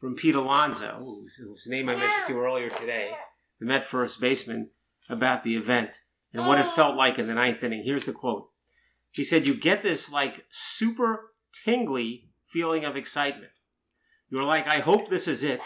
from 0.00 0.14
Pete 0.14 0.34
Alonso, 0.34 0.98
whose, 1.00 1.34
whose 1.34 1.66
name 1.66 1.88
I 1.88 1.96
mentioned 1.96 2.26
to 2.26 2.32
you 2.32 2.40
earlier 2.40 2.70
today, 2.70 3.10
the 3.58 3.66
Met 3.66 3.84
first 3.84 4.20
baseman, 4.20 4.70
about 5.08 5.42
the 5.42 5.56
event 5.56 5.96
and 6.32 6.46
what 6.46 6.60
it 6.60 6.66
felt 6.66 6.96
like 6.96 7.18
in 7.18 7.26
the 7.26 7.34
ninth 7.34 7.62
inning. 7.62 7.82
Here's 7.84 8.04
the 8.04 8.12
quote. 8.12 8.50
He 9.10 9.24
said, 9.24 9.46
You 9.46 9.54
get 9.54 9.82
this 9.82 10.12
like 10.12 10.44
super 10.50 11.32
tingly 11.64 12.28
feeling 12.44 12.84
of 12.84 12.96
excitement. 12.96 13.52
You're 14.30 14.44
like, 14.44 14.66
I 14.66 14.80
hope 14.80 15.08
this 15.08 15.26
is 15.26 15.42
it. 15.42 15.60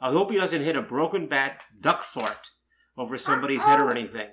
I 0.00 0.12
hope 0.12 0.30
he 0.30 0.36
doesn't 0.36 0.62
hit 0.62 0.76
a 0.76 0.82
broken 0.82 1.26
bat 1.26 1.62
duck 1.80 2.02
fart 2.02 2.50
over 2.96 3.18
somebody's 3.18 3.62
head 3.62 3.80
or 3.80 3.90
anything. 3.90 4.30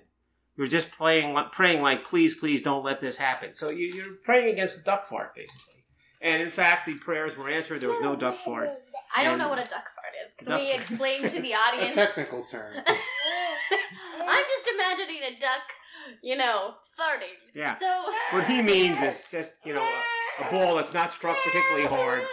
You're 0.55 0.67
just 0.67 0.91
playing, 0.91 1.35
praying 1.51 1.81
like, 1.81 2.05
please, 2.05 2.35
please 2.35 2.61
don't 2.61 2.83
let 2.83 3.01
this 3.01 3.17
happen. 3.17 3.55
So 3.55 3.71
you, 3.71 3.87
you're 3.87 4.13
praying 4.23 4.53
against 4.53 4.77
the 4.77 4.83
duck 4.83 5.07
fart, 5.07 5.33
basically. 5.35 5.82
And 6.23 6.41
in 6.41 6.49
fact, 6.49 6.85
the 6.87 6.95
prayers 6.95 7.37
were 7.37 7.49
answered. 7.49 7.81
There 7.81 7.89
was 7.89 8.01
no 8.01 8.15
duck 8.15 8.35
fart. 8.35 8.69
I 9.15 9.23
don't 9.23 9.37
know 9.37 9.49
what 9.49 9.59
a 9.59 9.63
duck 9.63 9.85
fart 9.93 10.13
is. 10.25 10.33
Can 10.35 10.47
Duck 10.47 10.59
we 10.59 10.71
explain 10.73 11.21
to 11.21 11.41
the 11.41 11.53
audience? 11.53 11.95
A 11.97 12.01
audience? 12.01 12.15
technical 12.15 12.43
term. 12.45 12.73
I'm 12.77 14.43
just 14.45 14.67
imagining 14.73 15.21
a 15.23 15.39
duck, 15.39 15.61
you 16.21 16.35
know, 16.35 16.75
farting. 16.99 17.35
Yeah. 17.53 17.75
So 17.75 18.05
What 18.31 18.45
he 18.45 18.61
means 18.61 18.99
is 19.01 19.27
just, 19.29 19.53
you 19.65 19.73
know, 19.73 19.81
a, 20.41 20.47
a 20.47 20.51
ball 20.51 20.75
that's 20.75 20.93
not 20.93 21.11
struck 21.11 21.37
particularly 21.43 21.87
hard. 21.87 22.23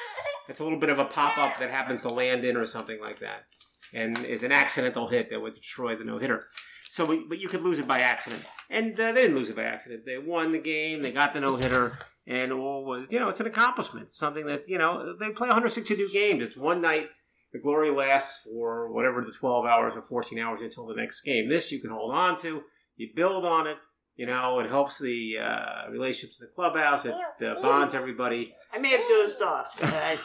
It's 0.48 0.60
a 0.60 0.64
little 0.64 0.78
bit 0.78 0.90
of 0.90 0.98
a 0.98 1.04
pop 1.04 1.36
up 1.38 1.58
that 1.58 1.70
happens 1.70 2.02
to 2.02 2.08
land 2.08 2.44
in 2.44 2.56
or 2.56 2.66
something 2.66 3.00
like 3.00 3.20
that, 3.20 3.44
and 3.92 4.18
is 4.24 4.42
an 4.42 4.52
accidental 4.52 5.06
hit 5.08 5.30
that 5.30 5.40
would 5.40 5.54
destroy 5.54 5.96
the 5.96 6.04
no 6.04 6.18
hitter. 6.18 6.46
So, 6.88 7.04
we, 7.04 7.24
but 7.28 7.38
you 7.38 7.48
could 7.48 7.62
lose 7.62 7.78
it 7.78 7.86
by 7.86 8.00
accident, 8.00 8.44
and 8.68 8.98
uh, 8.98 9.12
they 9.12 9.22
didn't 9.22 9.36
lose 9.36 9.48
it 9.48 9.54
by 9.56 9.62
accident. 9.62 10.04
They 10.06 10.18
won 10.18 10.50
the 10.52 10.58
game. 10.58 11.02
They 11.02 11.12
got 11.12 11.34
the 11.34 11.40
no 11.40 11.54
hitter, 11.56 11.98
and 12.30 12.52
all 12.52 12.84
was, 12.84 13.10
you 13.12 13.18
know, 13.18 13.28
it's 13.28 13.40
an 13.40 13.46
accomplishment. 13.46 14.10
Something 14.10 14.46
that 14.46 14.68
you 14.68 14.78
know 14.78 15.14
they 15.18 15.30
play 15.30 15.48
162 15.48 16.08
games. 16.12 16.42
It's 16.42 16.56
one 16.56 16.80
night. 16.80 17.08
The 17.52 17.58
glory 17.58 17.90
lasts 17.90 18.46
for 18.46 18.92
whatever 18.92 19.22
the 19.22 19.32
12 19.32 19.66
hours 19.66 19.94
or 19.96 20.02
14 20.02 20.38
hours 20.38 20.60
until 20.62 20.86
the 20.86 20.94
next 20.94 21.22
game. 21.22 21.48
This 21.48 21.72
you 21.72 21.80
can 21.80 21.90
hold 21.90 22.14
on 22.14 22.38
to. 22.42 22.62
You 22.96 23.08
build 23.16 23.44
on 23.44 23.66
it. 23.66 23.76
You 24.16 24.26
know, 24.26 24.60
it 24.60 24.68
helps 24.68 24.98
the 24.98 25.38
uh, 25.38 25.90
relationships 25.90 26.38
in 26.40 26.46
the 26.46 26.52
clubhouse. 26.54 27.06
It 27.06 27.14
uh, 27.14 27.54
bonds 27.62 27.94
everybody. 27.94 28.54
I 28.72 28.78
may 28.78 28.90
have 28.90 29.06
dozed 29.08 29.42
off. 29.42 29.80
Uh, 29.82 30.16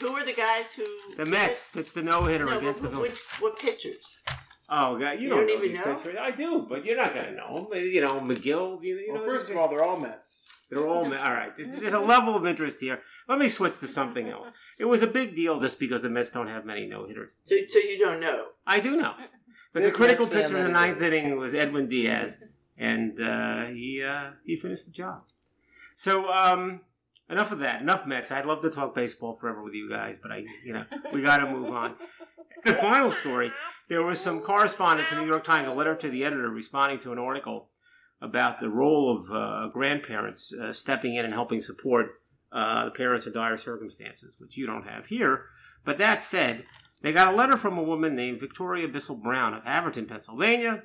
who 0.00 0.12
were 0.14 0.24
the 0.24 0.32
guys 0.32 0.74
who? 0.74 0.84
The 1.16 1.24
Mets. 1.26 1.68
That's 1.68 1.92
the 1.92 2.02
no 2.02 2.24
hitter 2.24 2.46
No, 2.46 2.58
against 2.58 2.82
the 2.82 2.88
but 2.88 2.96
Phillies. 2.96 3.10
which 3.12 3.40
what 3.42 3.58
pitchers? 3.58 4.04
Oh 4.68 4.98
God, 4.98 5.12
you, 5.12 5.24
You 5.24 5.28
don't, 5.28 5.38
don't 5.38 5.46
know 5.46 5.54
even 5.54 5.68
these 5.72 5.78
know? 5.78 5.94
pitchers. 5.94 6.16
I 6.20 6.30
do, 6.30 6.66
but 6.68 6.84
you're 6.86 6.96
not 6.96 7.14
gonna 7.14 7.32
know 7.32 7.68
them. 7.70 7.82
You 7.84 8.00
know 8.00 8.20
Megill. 8.20 8.78
You, 8.82 8.96
you 8.96 9.12
Well, 9.12 9.22
know, 9.22 9.28
first 9.28 9.50
of 9.50 9.56
all, 9.56 9.68
they're 9.68 9.82
all 9.84 9.98
Mets. 9.98 10.48
They're 10.74 10.88
all 10.88 11.04
all 11.04 11.32
right. 11.32 11.52
There's 11.56 11.92
a 11.92 11.98
level 12.14 12.36
of 12.36 12.46
interest 12.46 12.80
here. 12.80 13.00
Let 13.28 13.38
me 13.38 13.48
switch 13.48 13.78
to 13.78 13.88
something 13.88 14.28
else. 14.28 14.52
It 14.78 14.86
was 14.86 15.02
a 15.02 15.06
big 15.06 15.34
deal 15.34 15.60
just 15.60 15.78
because 15.78 16.02
the 16.02 16.10
Mets 16.10 16.30
don't 16.30 16.48
have 16.48 16.64
many 16.64 16.86
no 16.86 17.06
hitters. 17.06 17.36
So, 17.44 17.56
so 17.68 17.78
you 17.78 17.98
don't 17.98 18.20
know. 18.20 18.46
I 18.66 18.80
do 18.80 18.96
know, 18.96 19.14
but 19.72 19.80
Big 19.82 19.84
the 19.84 19.96
critical 19.96 20.26
Mets 20.26 20.34
fan 20.34 20.42
pitcher 20.42 20.56
in 20.58 20.62
the 20.64 20.68
that 20.68 20.86
ninth 20.86 21.02
is. 21.02 21.12
inning 21.12 21.36
was 21.38 21.54
Edwin 21.54 21.88
Diaz, 21.88 22.42
and 22.76 23.20
uh, 23.20 23.66
he 23.66 24.02
uh, 24.06 24.30
he 24.44 24.56
finished 24.56 24.86
the 24.86 24.92
job. 24.92 25.22
So 25.96 26.30
um, 26.32 26.80
enough 27.30 27.52
of 27.52 27.60
that. 27.60 27.80
Enough 27.80 28.06
Mets. 28.06 28.30
I'd 28.30 28.46
love 28.46 28.60
to 28.62 28.70
talk 28.70 28.94
baseball 28.94 29.34
forever 29.34 29.62
with 29.62 29.74
you 29.74 29.88
guys, 29.88 30.16
but 30.20 30.32
I, 30.32 30.44
you 30.64 30.72
know, 30.72 30.84
we 31.12 31.22
got 31.22 31.38
to 31.38 31.50
move 31.50 31.70
on. 31.70 31.94
The 32.64 32.74
final 32.74 33.12
story: 33.12 33.52
there 33.88 34.02
was 34.02 34.20
some 34.20 34.40
correspondence 34.40 35.10
in 35.10 35.18
the 35.18 35.22
New 35.24 35.30
York 35.30 35.44
Times, 35.44 35.68
a 35.68 35.72
letter 35.72 35.94
to 35.94 36.08
the 36.08 36.24
editor 36.24 36.48
responding 36.48 36.98
to 37.00 37.12
an 37.12 37.18
article 37.18 37.68
about 38.20 38.60
the 38.60 38.68
role 38.68 39.16
of 39.16 39.30
uh, 39.30 39.68
grandparents 39.68 40.52
uh, 40.52 40.72
stepping 40.72 41.14
in 41.14 41.24
and 41.24 41.34
helping 41.34 41.60
support 41.60 42.20
uh, 42.52 42.86
the 42.86 42.90
parents 42.92 43.26
in 43.26 43.32
dire 43.32 43.56
circumstances, 43.56 44.36
which 44.38 44.56
you 44.56 44.66
don't 44.66 44.86
have 44.86 45.06
here. 45.06 45.46
But 45.84 45.98
that 45.98 46.22
said, 46.22 46.64
they 47.02 47.12
got 47.12 47.32
a 47.32 47.36
letter 47.36 47.56
from 47.56 47.76
a 47.76 47.82
woman 47.82 48.14
named 48.14 48.40
Victoria 48.40 48.88
Bissell 48.88 49.16
Brown 49.16 49.52
of 49.52 49.64
Haverford, 49.64 50.08
Pennsylvania, 50.08 50.84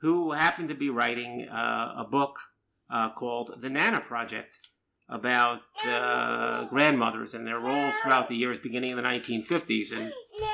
who 0.00 0.32
happened 0.32 0.68
to 0.70 0.74
be 0.74 0.88
writing 0.88 1.48
uh, 1.48 1.94
a 1.98 2.06
book 2.10 2.38
uh, 2.90 3.10
called 3.10 3.58
The 3.60 3.68
Nana 3.68 4.00
Project 4.00 4.60
about 5.08 5.60
uh, 5.86 6.64
grandmothers 6.66 7.34
and 7.34 7.46
their 7.46 7.58
roles 7.58 7.94
throughout 7.96 8.28
the 8.28 8.36
years 8.36 8.58
beginning 8.58 8.90
in 8.90 8.96
the 8.96 9.02
1950s. 9.02 9.92
And 9.92 10.12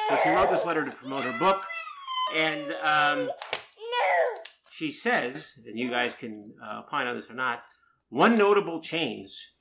so 0.09 0.19
she 0.25 0.31
wrote 0.31 0.51
this 0.51 0.65
letter 0.65 0.85
to 0.85 0.91
promote 0.91 1.25
her 1.25 1.39
book. 1.39 1.63
And 2.35 2.73
um, 2.83 3.31
she 4.77 4.93
says, 4.93 5.59
and 5.67 5.79
you 5.79 5.89
guys 5.89 6.15
can 6.15 6.53
uh, 6.63 6.81
opine 6.81 7.07
on 7.07 7.17
this 7.17 7.31
or 7.31 7.35
not, 7.35 7.63
one 8.11 8.37
notable 8.37 8.83
change 8.83 9.53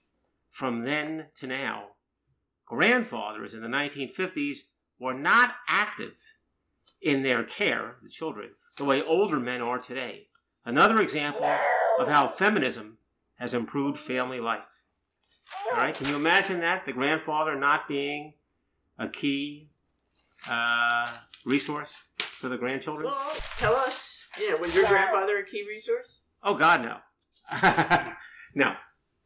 from 0.50 0.84
then 0.84 1.28
to 1.40 1.48
now 1.48 1.86
grandfathers 2.66 3.54
in 3.54 3.62
the 3.62 3.68
1950s 3.70 4.58
were 5.00 5.14
not 5.14 5.56
active 5.70 6.18
in 7.02 7.24
their 7.24 7.46
care, 7.46 7.92
of 7.92 8.04
the 8.04 8.10
children, 8.10 8.50
the 8.76 8.84
way 8.84 9.02
older 9.02 9.40
men 9.40 9.62
are 9.62 9.80
today. 9.80 10.28
Another 10.66 11.00
example 11.00 11.50
of 11.98 12.10
how 12.10 12.28
feminism 12.28 12.98
has 13.36 13.54
improved 13.54 13.98
family 13.98 14.42
life. 14.42 14.64
All 15.72 15.78
right, 15.78 15.96
can 15.96 16.10
you 16.10 16.18
imagine 16.18 16.60
that? 16.60 16.86
The 16.86 16.92
grandfather 16.92 17.56
not 17.56 17.88
being 17.88 18.34
a 19.00 19.08
key 19.08 19.70
uh, 20.50 21.08
resource 21.46 22.04
for 22.18 22.50
the 22.50 22.58
grandchildren? 22.58 23.06
Well, 23.06 23.32
tell 23.58 23.76
us. 23.76 24.15
You 24.40 24.52
know, 24.52 24.58
was 24.58 24.74
your 24.76 24.86
grandfather 24.88 25.38
a 25.38 25.46
key 25.46 25.66
resource? 25.68 26.22
Oh 26.44 26.56
God, 26.56 26.82
no, 26.84 26.98
no, 28.56 28.74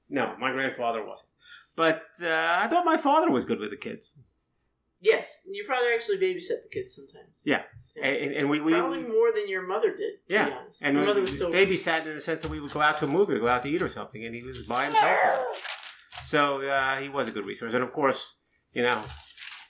no. 0.10 0.36
My 0.40 0.52
grandfather 0.52 1.04
wasn't. 1.06 1.30
But 1.76 2.04
uh, 2.22 2.58
I 2.60 2.68
thought 2.68 2.86
my 2.86 2.98
father 2.98 3.30
was 3.32 3.46
good 3.46 3.60
with 3.60 3.70
the 3.72 3.78
kids, 3.78 4.20
Yes, 5.02 5.42
and 5.46 5.56
your 5.56 5.66
father 5.66 5.88
actually 5.96 6.18
babysat 6.18 6.64
the 6.64 6.70
kids 6.72 6.94
sometimes. 6.94 7.42
Yeah. 7.46 7.62
and, 8.02 8.34
and 8.34 8.50
we 8.50 8.60
we 8.60 8.74
Probably 8.74 9.02
more 9.02 9.32
than 9.34 9.48
your 9.48 9.66
mother 9.66 9.92
did. 9.96 10.28
To 10.28 10.34
yeah, 10.34 10.46
be 10.46 10.52
honest. 10.52 10.84
and 10.84 10.94
your 10.94 11.04
we 11.04 11.08
mother 11.08 11.22
was 11.22 11.34
still. 11.36 11.52
babysat 11.52 12.06
in 12.06 12.16
the 12.16 12.22
sense 12.22 12.42
that 12.42 12.52
we 12.52 12.60
would 12.60 12.72
go 12.72 12.82
out 12.82 12.98
to 13.00 13.06
a 13.06 13.08
movie, 13.08 13.34
or 13.34 13.40
go 13.40 13.48
out 13.48 13.64
to 13.64 13.70
eat 13.70 13.82
or 13.82 13.88
something, 13.90 14.26
and 14.26 14.36
he 14.36 14.44
was 14.44 14.62
by 14.64 14.86
himself. 14.86 15.18
for. 15.18 16.26
So 16.26 16.68
uh, 16.68 16.98
he 17.00 17.08
was 17.10 17.28
a 17.30 17.32
good 17.32 17.46
resource, 17.46 17.74
and 17.74 17.84
of 17.84 17.92
course, 17.94 18.36
you 18.74 18.84
know, 18.84 19.02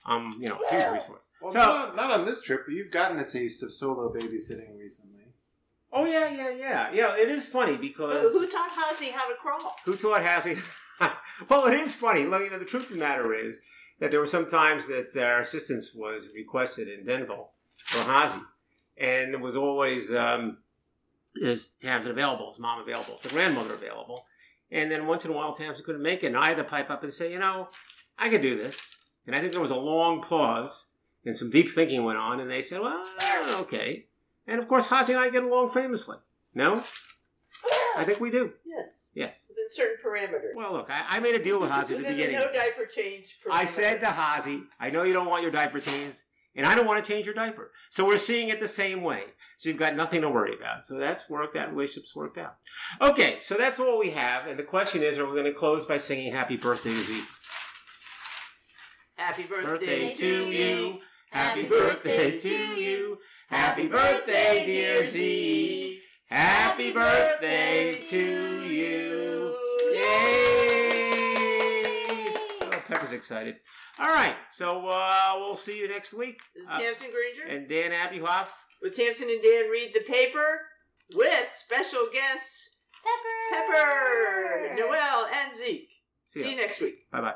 um, 0.06 0.36
you 0.40 0.50
know, 0.50 0.60
a 0.70 0.72
huge 0.74 0.94
resource. 0.94 1.24
Well, 1.42 1.52
So- 1.54 1.60
not, 1.60 1.90
on, 1.92 1.96
not 1.96 2.12
on 2.12 2.26
this 2.26 2.42
trip, 2.42 2.64
but 2.66 2.74
you've 2.74 2.92
gotten 2.92 3.20
a 3.20 3.26
taste 3.28 3.62
of 3.64 3.72
solo 3.72 4.12
babysitting 4.12 4.78
recently. 4.80 5.19
Oh 5.92 6.06
yeah, 6.06 6.30
yeah, 6.30 6.50
yeah, 6.52 6.92
yeah. 6.94 7.16
It 7.18 7.30
is 7.30 7.48
funny 7.48 7.78
because 7.78 8.22
Who, 8.22 8.40
who 8.40 8.48
taught 8.48 8.72
Hazy 8.72 9.12
how 9.12 9.28
to 9.28 9.36
crawl? 9.36 9.76
Who 9.86 9.96
taught 9.96 10.24
Hazy? 10.24 10.60
well, 11.50 11.66
it 11.66 11.74
is 11.74 11.96
funny. 11.96 12.26
Look, 12.26 12.44
you 12.44 12.50
know, 12.50 12.60
the 12.60 12.66
truth 12.66 12.84
of 12.84 12.92
the 12.92 12.98
matter 12.98 13.34
is 13.34 13.60
that 14.00 14.12
there 14.12 14.20
were 14.20 14.28
some 14.28 14.48
times 14.48 14.88
that 14.88 15.18
our 15.18 15.40
assistance 15.40 15.94
was 15.94 16.30
requested 16.34 16.88
in 16.88 17.06
Denville 17.06 17.52
for 17.86 18.12
Hazy, 18.12 18.42
and 18.98 19.34
it 19.34 19.40
was 19.40 19.58
always 19.58 20.14
um, 20.14 20.58
is 21.36 21.70
Tamsin 21.82 22.12
available? 22.12 22.50
Is 22.52 22.60
mom 22.60 22.82
available? 22.82 23.16
Is 23.16 23.22
the 23.22 23.30
grandmother 23.30 23.74
available? 23.74 24.26
And 24.72 24.92
then 24.92 25.08
once 25.08 25.26
in 25.26 25.32
a 25.32 25.34
while, 25.34 25.54
Tamsin 25.54 25.84
couldn't 25.86 26.02
make 26.02 26.24
it, 26.24 26.28
and 26.28 26.38
I 26.38 26.50
had 26.50 26.58
to 26.58 26.64
pipe 26.64 26.90
up 26.90 27.04
and 27.04 27.14
say, 27.14 27.32
you 27.32 27.40
know, 27.40 27.70
I 28.18 28.30
could 28.30 28.42
do 28.42 28.58
this. 28.58 28.98
And 29.26 29.36
I 29.36 29.42
think 29.42 29.52
there 29.52 29.62
was 29.62 29.72
a 29.72 29.76
long 29.76 30.22
pause, 30.22 30.90
and 31.26 31.38
some 31.38 31.50
deep 31.50 31.70
thinking 31.72 32.04
went 32.04 32.18
on, 32.18 32.40
and 32.40 32.50
they 32.50 32.62
said, 32.62 32.82
well, 32.82 33.04
okay. 33.62 34.06
And 34.50 34.60
of 34.60 34.68
course, 34.68 34.88
Hazy 34.88 35.14
and 35.14 35.22
I 35.22 35.30
get 35.30 35.44
along 35.44 35.70
famously. 35.70 36.18
No, 36.56 36.84
I 37.96 38.04
think 38.04 38.20
we 38.20 38.32
do. 38.32 38.52
Yes, 38.66 39.06
Yes. 39.14 39.46
within 39.50 39.66
certain 39.70 39.98
parameters. 40.04 40.56
Well, 40.56 40.74
look, 40.74 40.88
I, 40.90 41.04
I 41.18 41.20
made 41.20 41.36
a 41.36 41.44
deal 41.44 41.60
with 41.60 41.70
Hazy 41.70 41.96
at 41.96 42.02
the 42.02 42.08
beginning. 42.10 42.36
no 42.38 42.52
diaper 42.52 42.86
change. 42.86 43.38
I 43.52 43.66
said 43.66 44.00
to 44.00 44.08
Hazy, 44.08 44.64
I 44.80 44.90
know 44.90 45.04
you 45.04 45.14
don't 45.14 45.28
want 45.28 45.44
your 45.44 45.52
diaper 45.52 45.80
changed, 45.80 46.24
and 46.56 46.66
I 46.66 46.74
don't 46.74 46.88
want 46.88 47.04
to 47.04 47.12
change 47.14 47.26
your 47.28 47.36
diaper. 47.36 47.72
So 47.92 48.06
we're 48.08 48.18
seeing 48.18 48.50
it 48.50 48.60
the 48.60 48.68
same 48.68 49.04
way. 49.04 49.24
So 49.58 49.70
you've 49.70 49.78
got 49.78 49.96
nothing 49.96 50.22
to 50.22 50.30
worry 50.30 50.56
about. 50.56 50.86
So 50.86 50.98
that's 50.98 51.30
worked 51.30 51.56
out. 51.58 51.70
Relationship's 51.72 52.16
worked 52.16 52.38
out. 52.38 52.56
Okay, 53.02 53.38
so 53.42 53.56
that's 53.56 53.80
all 53.80 54.00
we 54.00 54.12
have. 54.12 54.48
And 54.48 54.58
the 54.58 54.64
question 54.64 55.04
is, 55.04 55.20
are 55.20 55.26
we 55.28 55.34
going 55.34 55.46
to 55.46 55.54
close 55.54 55.86
by 55.86 55.98
singing 55.98 56.32
Happy 56.34 56.56
Birthday 56.58 56.90
to 56.92 57.02
Zeke? 57.04 57.24
Happy 59.16 59.44
birthday, 59.44 59.66
Birthday 59.66 60.14
to 60.14 60.28
you. 60.50 61.00
Happy 61.30 61.64
birthday 61.68 62.38
to 62.38 62.50
you. 62.50 63.18
Happy 63.50 63.88
birthday, 63.88 64.64
dear 64.66 65.08
Z. 65.10 66.00
Happy 66.30 66.92
birthday 66.94 67.96
to 68.10 68.64
you. 68.66 69.56
Yay! 69.94 71.16
Oh, 72.62 72.70
Pepper's 72.88 73.14
excited. 73.14 73.56
All 73.98 74.08
right, 74.08 74.36
so 74.52 74.88
uh, 74.88 75.34
we'll 75.38 75.56
see 75.56 75.80
you 75.80 75.88
next 75.90 76.14
week. 76.14 76.40
This 76.56 76.64
is 76.66 76.70
Uh, 76.70 76.80
Tamsin 76.80 77.10
Granger 77.12 77.48
and 77.56 77.68
Dan 77.68 77.92
Appyhoff. 77.92 78.50
with 78.82 78.96
Tamsin 78.96 79.30
and 79.30 79.42
Dan 79.42 79.70
read 79.70 79.92
the 79.94 80.02
paper 80.02 80.62
with 81.16 81.50
special 81.50 82.08
guests 82.14 82.76
Pepper. 83.04 83.66
Pepper, 83.68 84.76
Noel, 84.78 85.28
and 85.34 85.54
Zeke. 85.54 85.90
See 86.28 86.44
See 86.44 86.52
you 86.52 86.58
next 86.58 86.80
week. 86.82 87.10
Bye 87.12 87.22
bye. 87.22 87.34